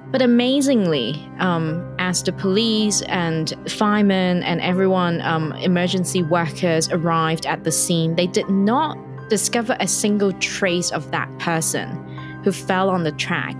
[0.09, 7.65] But amazingly, um, as the police and firemen and everyone, um, emergency workers arrived at
[7.65, 8.97] the scene, they did not
[9.29, 11.89] discover a single trace of that person
[12.45, 13.57] who fell on the track.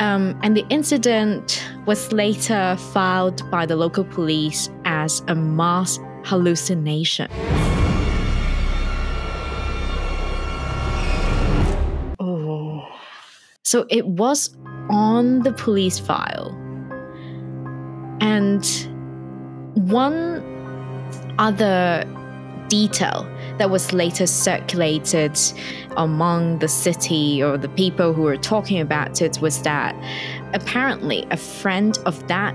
[0.00, 7.30] Um, and the incident was later filed by the local police as a mass hallucination.
[12.20, 12.86] oh,
[13.62, 14.54] So it was
[14.90, 16.56] on the police file.
[18.20, 18.64] And
[19.74, 20.44] one
[21.38, 22.04] other
[22.68, 23.28] detail
[23.58, 25.38] that was later circulated
[25.96, 29.94] among the city or the people who were talking about it was that
[30.52, 32.54] apparently a friend of that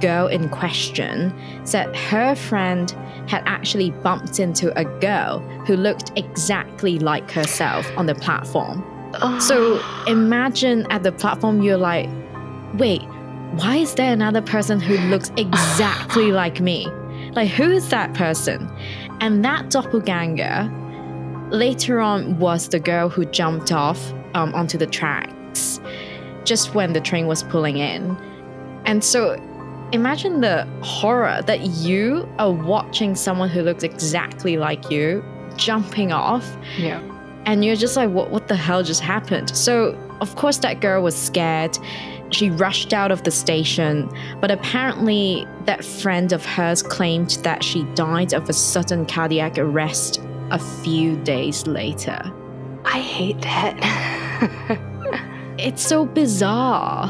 [0.00, 1.32] girl in question
[1.64, 2.90] said her friend
[3.26, 8.84] had actually bumped into a girl who looked exactly like herself on the platform.
[9.40, 12.08] So imagine at the platform, you're like,
[12.74, 13.02] wait,
[13.52, 16.86] why is there another person who looks exactly like me?
[17.32, 18.70] Like, who is that person?
[19.20, 20.70] And that doppelganger
[21.50, 25.80] later on was the girl who jumped off um, onto the tracks
[26.44, 28.16] just when the train was pulling in.
[28.84, 29.32] And so
[29.92, 35.24] imagine the horror that you are watching someone who looks exactly like you
[35.56, 37.00] jumping off yeah.
[37.46, 41.00] and you're just like what what the hell just happened so of course that girl
[41.00, 41.78] was scared
[42.34, 47.84] she rushed out of the station, but apparently that friend of hers claimed that she
[47.94, 50.20] died of a sudden cardiac arrest
[50.50, 52.20] a few days later.
[52.84, 54.80] I hate that.
[55.64, 57.08] it's so bizarre.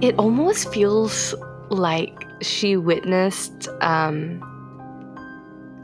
[0.00, 1.34] It almost feels
[1.70, 4.42] like she witnessed um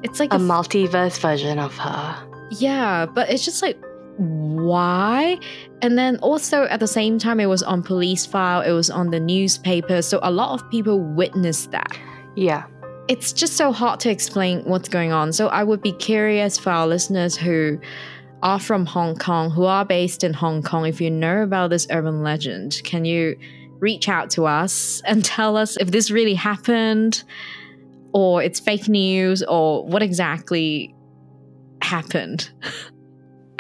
[0.03, 2.29] it's like a, a multiverse version of her.
[2.51, 3.79] Yeah, but it's just like
[4.19, 5.39] why?
[5.81, 9.11] And then also at the same time, it was on police file, it was on
[9.11, 10.03] the newspaper.
[10.03, 11.99] So a lot of people witnessed that.
[12.37, 12.65] Yeah.
[13.09, 15.33] It's just so hard to explain what's going on.
[15.33, 17.81] So I would be curious for our listeners who
[18.43, 21.87] are from Hong Kong, who are based in Hong Kong, if you know about this
[21.91, 23.37] urban legend, can you
[23.79, 27.23] reach out to us and tell us if this really happened
[28.13, 30.95] or it's fake news or what exactly
[31.81, 32.51] happened?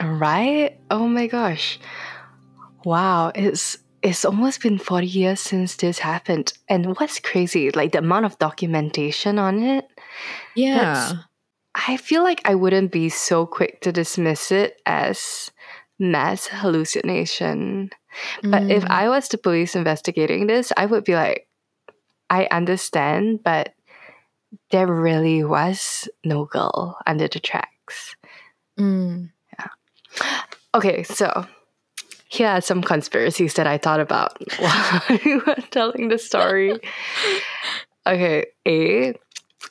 [0.01, 0.78] Right?
[0.91, 1.78] Oh my gosh.
[2.85, 6.53] Wow, it's it's almost been 40 years since this happened.
[6.68, 9.87] And what's crazy, like the amount of documentation on it.
[10.57, 11.12] Yeah.
[11.75, 15.51] I feel like I wouldn't be so quick to dismiss it as
[15.99, 17.91] mass hallucination.
[18.43, 18.91] But if mm.
[18.91, 21.49] I was the police investigating this, I would be like,
[22.29, 23.75] I understand, but
[24.70, 28.16] there really was no girl under the tracks.
[28.79, 29.31] Mm.
[30.75, 31.47] Okay, so
[32.29, 36.79] here are some conspiracies that I thought about while you were telling the story.
[38.05, 39.14] Okay, A,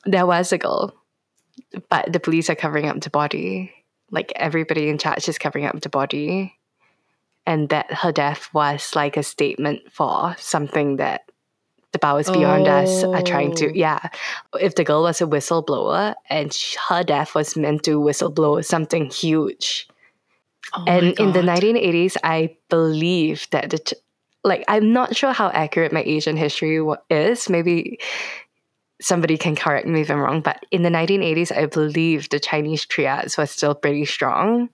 [0.06, 0.96] there was a girl,
[1.90, 3.72] but the police are covering up the body.
[4.10, 6.56] Like everybody in charge is covering up the body.
[7.46, 11.22] And that her death was like a statement for something that
[11.92, 12.72] the powers beyond oh.
[12.72, 13.68] us are trying to.
[13.68, 13.74] Oh.
[13.74, 14.10] Yeah.
[14.60, 16.56] If the girl was a whistleblower and
[16.88, 19.88] her death was meant to whistleblow something huge
[20.74, 23.96] Oh and in the 1980s, I believe that the,
[24.44, 27.50] like, I'm not sure how accurate my Asian history is.
[27.50, 28.00] Maybe
[29.02, 32.86] somebody can correct me if I'm wrong, but in the 1980s, I believe the Chinese
[32.86, 34.70] triads were still pretty strong,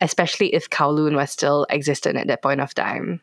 [0.00, 3.20] especially if Kowloon was still existent at that point of time.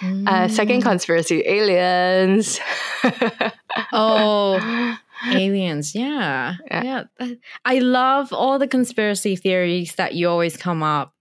[0.00, 0.28] Mm.
[0.28, 0.82] Uh, second mm.
[0.82, 2.58] conspiracy aliens.
[3.92, 6.54] oh, aliens yeah.
[6.70, 7.34] yeah yeah
[7.66, 11.14] i love all the conspiracy theories that you always come up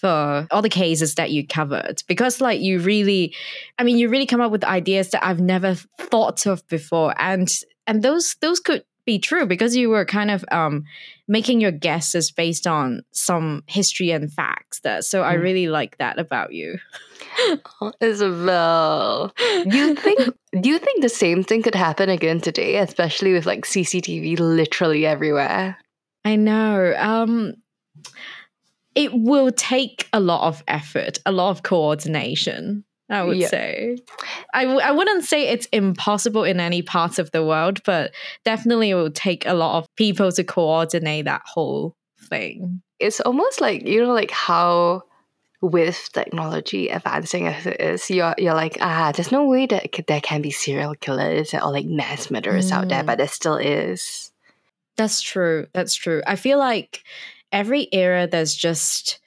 [0.00, 3.34] for all the cases that you covered because like you really
[3.78, 7.60] i mean you really come up with ideas that i've never thought of before and
[7.86, 10.84] and those those could be true because you were kind of um
[11.28, 15.26] making your guesses based on some history and facts that so mm.
[15.26, 16.78] i really like that about you
[17.80, 19.32] oh, Isabel,
[19.68, 20.20] do you think
[20.60, 25.06] do you think the same thing could happen again today, especially with like CCTV literally
[25.06, 25.76] everywhere?
[26.24, 26.94] I know.
[26.98, 27.54] Um
[28.94, 32.84] it will take a lot of effort, a lot of coordination.
[33.08, 33.48] I would yeah.
[33.48, 33.98] say.
[34.54, 38.12] I w- I wouldn't say it's impossible in any parts of the world, but
[38.44, 41.96] definitely it will take a lot of people to coordinate that whole
[42.28, 42.82] thing.
[43.00, 45.02] It's almost like, you know, like how
[45.60, 50.20] with technology advancing as it is, you're you're like, ah, there's no way that there
[50.20, 52.74] can be serial killers or like mass murderers mm.
[52.74, 54.30] out there, but there still is.
[54.96, 55.66] That's true.
[55.72, 56.22] That's true.
[56.26, 57.02] I feel like
[57.52, 59.20] every era there's just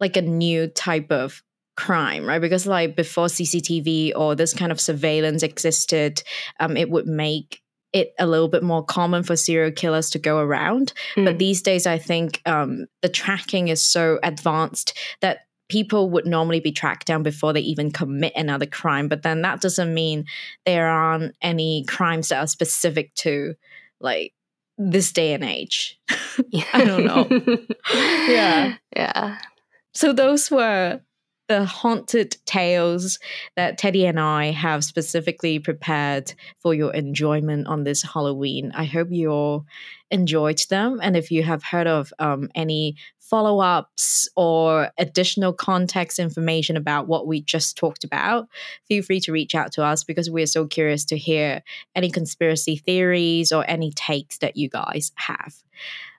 [0.00, 1.42] like a new type of
[1.76, 2.40] crime, right?
[2.40, 6.22] Because like before CCTV or this kind of surveillance existed,
[6.60, 7.62] um, it would make
[7.92, 10.92] it a little bit more common for serial killers to go around.
[11.16, 11.24] Mm.
[11.24, 16.60] But these days, I think um, the tracking is so advanced that people would normally
[16.60, 19.08] be tracked down before they even commit another crime.
[19.08, 20.26] But then that doesn't mean
[20.66, 23.54] there aren't any crimes that are specific to
[24.00, 24.34] like
[24.78, 25.98] this day and age.
[26.72, 27.28] I don't know.
[28.28, 28.74] yeah.
[28.96, 29.38] Yeah.
[29.94, 31.00] So those were
[31.52, 33.18] the haunted tales
[33.56, 38.72] that Teddy and I have specifically prepared for your enjoyment on this Halloween.
[38.74, 39.66] I hope you all
[40.10, 40.98] enjoyed them.
[41.02, 47.06] And if you have heard of um, any follow ups or additional context information about
[47.06, 48.48] what we just talked about,
[48.88, 51.62] feel free to reach out to us because we're so curious to hear
[51.94, 55.54] any conspiracy theories or any takes that you guys have.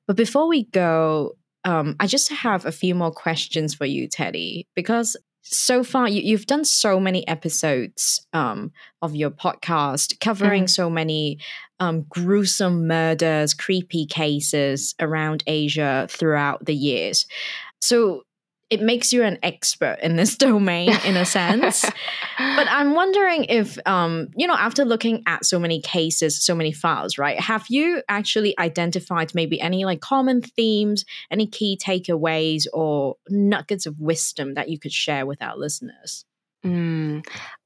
[0.06, 4.68] But before we go, um, I just have a few more questions for you, Teddy,
[4.76, 10.70] because so far you, have done so many episodes um, of your podcast covering mm.
[10.70, 11.38] so many
[11.80, 17.26] um, gruesome murders, creepy cases around Asia throughout the years.
[17.82, 18.24] So
[18.70, 21.84] it makes you an expert in this domain in a sense.
[22.38, 26.72] but I'm wondering if, um, you know, after looking at so many cases, so many
[26.72, 27.40] files, right?
[27.40, 34.00] Have you actually identified maybe any like common themes, any key takeaways or nuggets of
[34.00, 36.26] wisdom that you could share with our listeners?
[36.66, 37.26] Mm,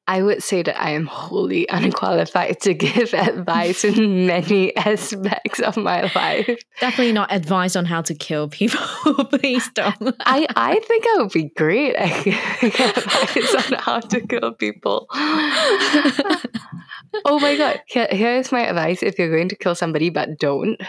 [0.09, 5.75] I would say that I am wholly unqualified to give advice in many aspects of
[5.75, 6.57] my life.
[6.79, 8.79] Definitely not advice on how to kill people.
[9.31, 10.15] Please don't.
[10.21, 12.39] I, I think I would be great at giving
[12.81, 15.07] advice on how to kill people.
[17.25, 17.81] oh my god.
[17.87, 20.81] Here, here's my advice if you're going to kill somebody, but don't.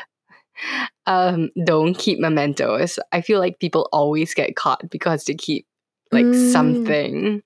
[1.06, 2.98] Um, don't keep mementos.
[3.12, 5.66] I feel like people always get caught because they keep
[6.10, 6.52] like Mm.
[6.52, 7.42] something.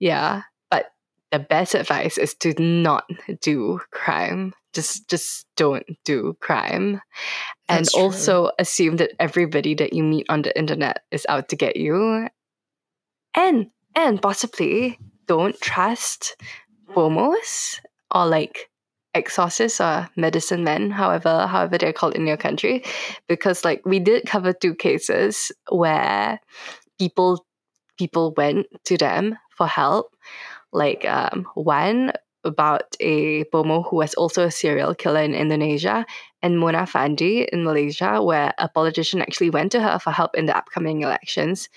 [0.00, 0.42] Yeah.
[1.36, 3.04] The best advice is to not
[3.42, 4.54] do crime.
[4.72, 7.02] Just just don't do crime.
[7.68, 8.00] and true.
[8.00, 12.28] also assume that everybody that you meet on the internet is out to get you.
[13.34, 16.40] And and possibly don't trust
[16.94, 17.80] bomos
[18.10, 18.70] or like
[19.12, 22.82] exorcists or medicine men, however however they're called in your country,
[23.28, 26.40] because like we did cover two cases where
[26.98, 27.44] people
[27.98, 30.16] people went to them for help.
[30.76, 32.12] Like um, one
[32.44, 36.04] about a bomo who was also a serial killer in Indonesia,
[36.42, 40.44] and Mona Fandey in Malaysia, where a politician actually went to her for help in
[40.44, 41.68] the upcoming elections,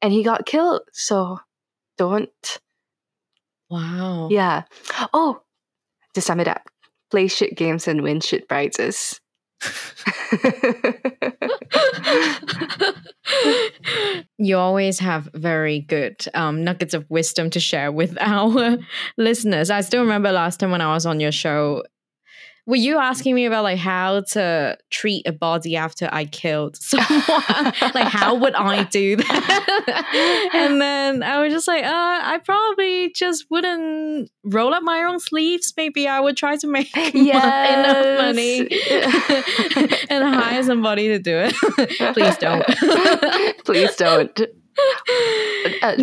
[0.00, 0.82] and he got killed.
[0.92, 1.40] So
[1.98, 2.30] don't
[3.68, 4.28] Wow.
[4.30, 4.62] yeah.
[5.12, 5.42] Oh,
[6.14, 6.62] to sum it up,
[7.10, 9.20] play shit games and win shit prizes.
[14.38, 18.78] you always have very good um, nuggets of wisdom to share with our
[19.16, 19.70] listeners.
[19.70, 21.82] I still remember last time when I was on your show.
[22.66, 27.74] Were you asking me about like how to treat a body after I killed someone?
[27.94, 30.50] like how would I do that?
[30.54, 35.20] and then I was just like, uh, I probably just wouldn't roll up my own
[35.20, 35.74] sleeves.
[35.76, 38.60] Maybe I would try to make mo- enough money
[40.08, 42.14] and hire somebody to do it.
[42.14, 42.64] Please don't.
[43.64, 44.40] Please don't.
[45.82, 45.94] Uh,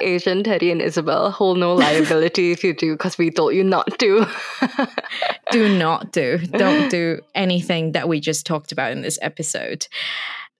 [0.00, 3.86] Asian Teddy and Isabel hold no liability if you do, because we told you not
[3.98, 4.26] to.
[5.50, 6.38] do not do.
[6.38, 9.86] Don't do anything that we just talked about in this episode.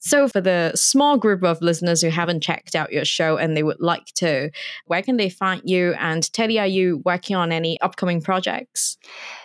[0.06, 3.64] So, for the small group of listeners who haven't checked out your show and they
[3.64, 4.52] would like to,
[4.84, 5.94] where can they find you?
[5.94, 8.98] And Teddy, are you working on any upcoming projects?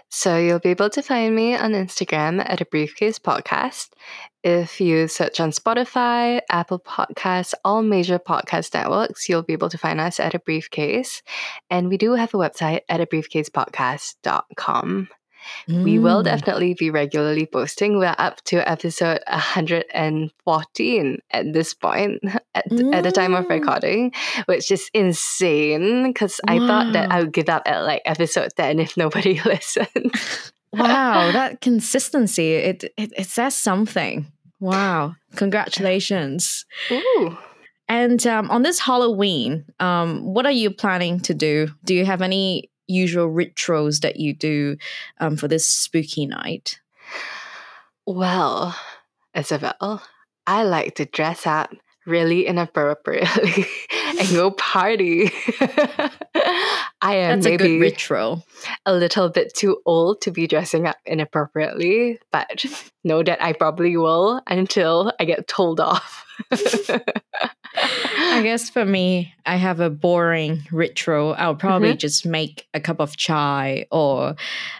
[0.09, 3.88] So you'll be able to find me on Instagram at a Brief Case podcast.
[4.43, 9.80] If you search on Spotify, Apple Podcasts, all major podcast networks, you'll be able to
[9.80, 11.24] find us at a Brief Case.
[11.72, 15.07] And we do have a website at a briefcasepodcast.com.
[15.68, 16.26] We will Mm.
[16.26, 17.98] definitely be regularly posting.
[17.98, 22.20] We're up to episode 114 at this point,
[22.56, 23.50] at, at the time of Mm.
[23.50, 24.12] recording,
[24.46, 28.80] which is insane because I thought that I would give up at like episode 10
[28.80, 30.14] if nobody listened.
[30.74, 34.32] Wow, that consistency, it, it, it says something.
[34.60, 35.16] Wow.
[35.36, 36.66] Congratulations.
[36.92, 37.38] Ooh.
[37.89, 41.68] And um, on this Halloween, um, what are you planning to do?
[41.84, 44.78] Do you have any usual rituals that you do
[45.20, 46.80] um, for this spooky night?
[48.06, 48.76] Well,
[49.36, 50.02] Isabel,
[50.46, 51.72] I like to dress up
[52.06, 53.66] really inappropriately
[54.20, 55.32] and go party.
[57.04, 58.46] I am That's a good ritual.
[58.86, 62.66] a little bit too old to be dressing up inappropriately, but
[63.04, 66.26] know that I probably will until I get told off.
[67.76, 71.36] I guess for me, I have a boring ritual.
[71.38, 72.00] I'll probably Mhm.
[72.00, 74.36] just make a cup of chai or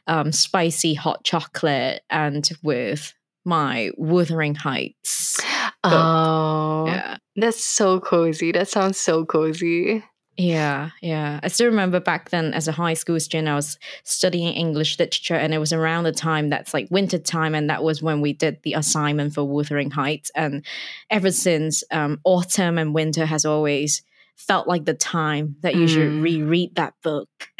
[0.08, 3.14] um, spicy hot chocolate and with
[3.46, 5.40] my Wuthering Heights.
[5.84, 7.18] oh, Yeah.
[7.36, 8.52] that's so cozy.
[8.52, 10.04] That sounds so cozy.
[10.42, 11.40] Yeah, yeah.
[11.44, 15.36] I still remember back then as a high school student, I was studying English literature,
[15.36, 18.34] and it was around the time that's like winter time, and that was when we
[18.34, 20.32] did the assignment for Wuthering Heights.
[20.36, 20.66] And
[21.12, 24.02] ever since, um, autumn and winter has always
[24.36, 26.22] felt like the time that you should Mm.
[26.24, 27.30] reread that book.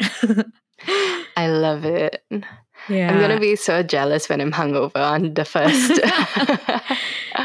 [1.36, 2.24] I love it.
[2.88, 3.12] yeah.
[3.12, 6.00] I'm gonna be so jealous when I'm hungover on the first.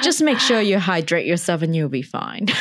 [0.03, 2.47] Just make sure you hydrate yourself, and you'll be fine.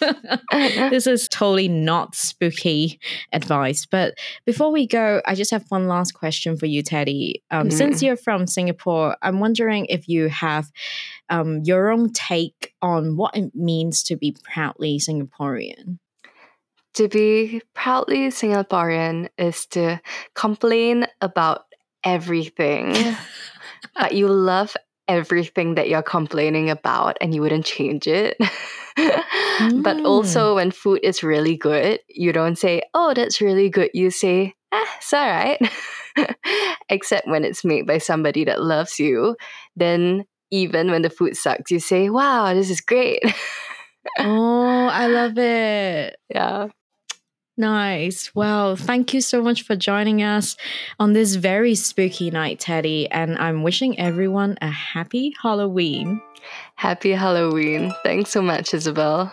[0.90, 2.98] this is totally not spooky
[3.32, 3.86] advice.
[3.86, 7.42] But before we go, I just have one last question for you, Teddy.
[7.50, 8.02] Um, Since Mm.
[8.06, 10.70] you're from Singapore, I'm wondering if you have
[11.28, 15.98] um, your own take on what it means to be proudly Singaporean.
[16.94, 20.00] to be proudly Singaporean is to
[20.34, 21.66] complain about
[22.02, 22.94] everything,
[23.94, 24.76] but you love
[25.10, 28.36] everything that you're complaining about and you wouldn't change it.
[29.76, 30.04] but Mm.
[30.04, 33.90] also, when food is really good, you don't say, Oh, that's really good.
[33.92, 35.58] You say, Ah, it's all right.
[36.88, 39.36] Except when it's made by somebody that loves you,
[39.76, 43.22] then even when the food sucks, you say, Wow, this is great.
[44.18, 46.16] oh, I love it.
[46.30, 46.68] yeah.
[47.60, 48.34] Nice.
[48.34, 50.56] Well, thank you so much for joining us
[50.98, 53.06] on this very spooky night, Teddy.
[53.10, 56.22] And I'm wishing everyone a happy Halloween.
[56.76, 57.92] Happy Halloween.
[58.02, 59.30] Thanks so much, Isabel.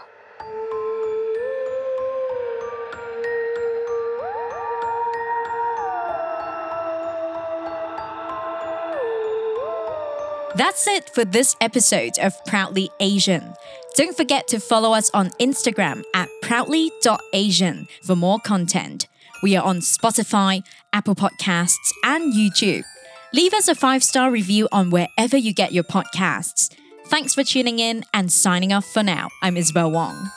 [10.58, 13.54] That's it for this episode of Proudly Asian.
[13.96, 19.08] Don't forget to follow us on Instagram at proudly.asian for more content.
[19.44, 22.82] We are on Spotify, Apple Podcasts, and YouTube.
[23.34, 26.74] Leave us a five star review on wherever you get your podcasts.
[27.06, 29.28] Thanks for tuning in and signing off for now.
[29.44, 30.32] I'm Isabel Wong.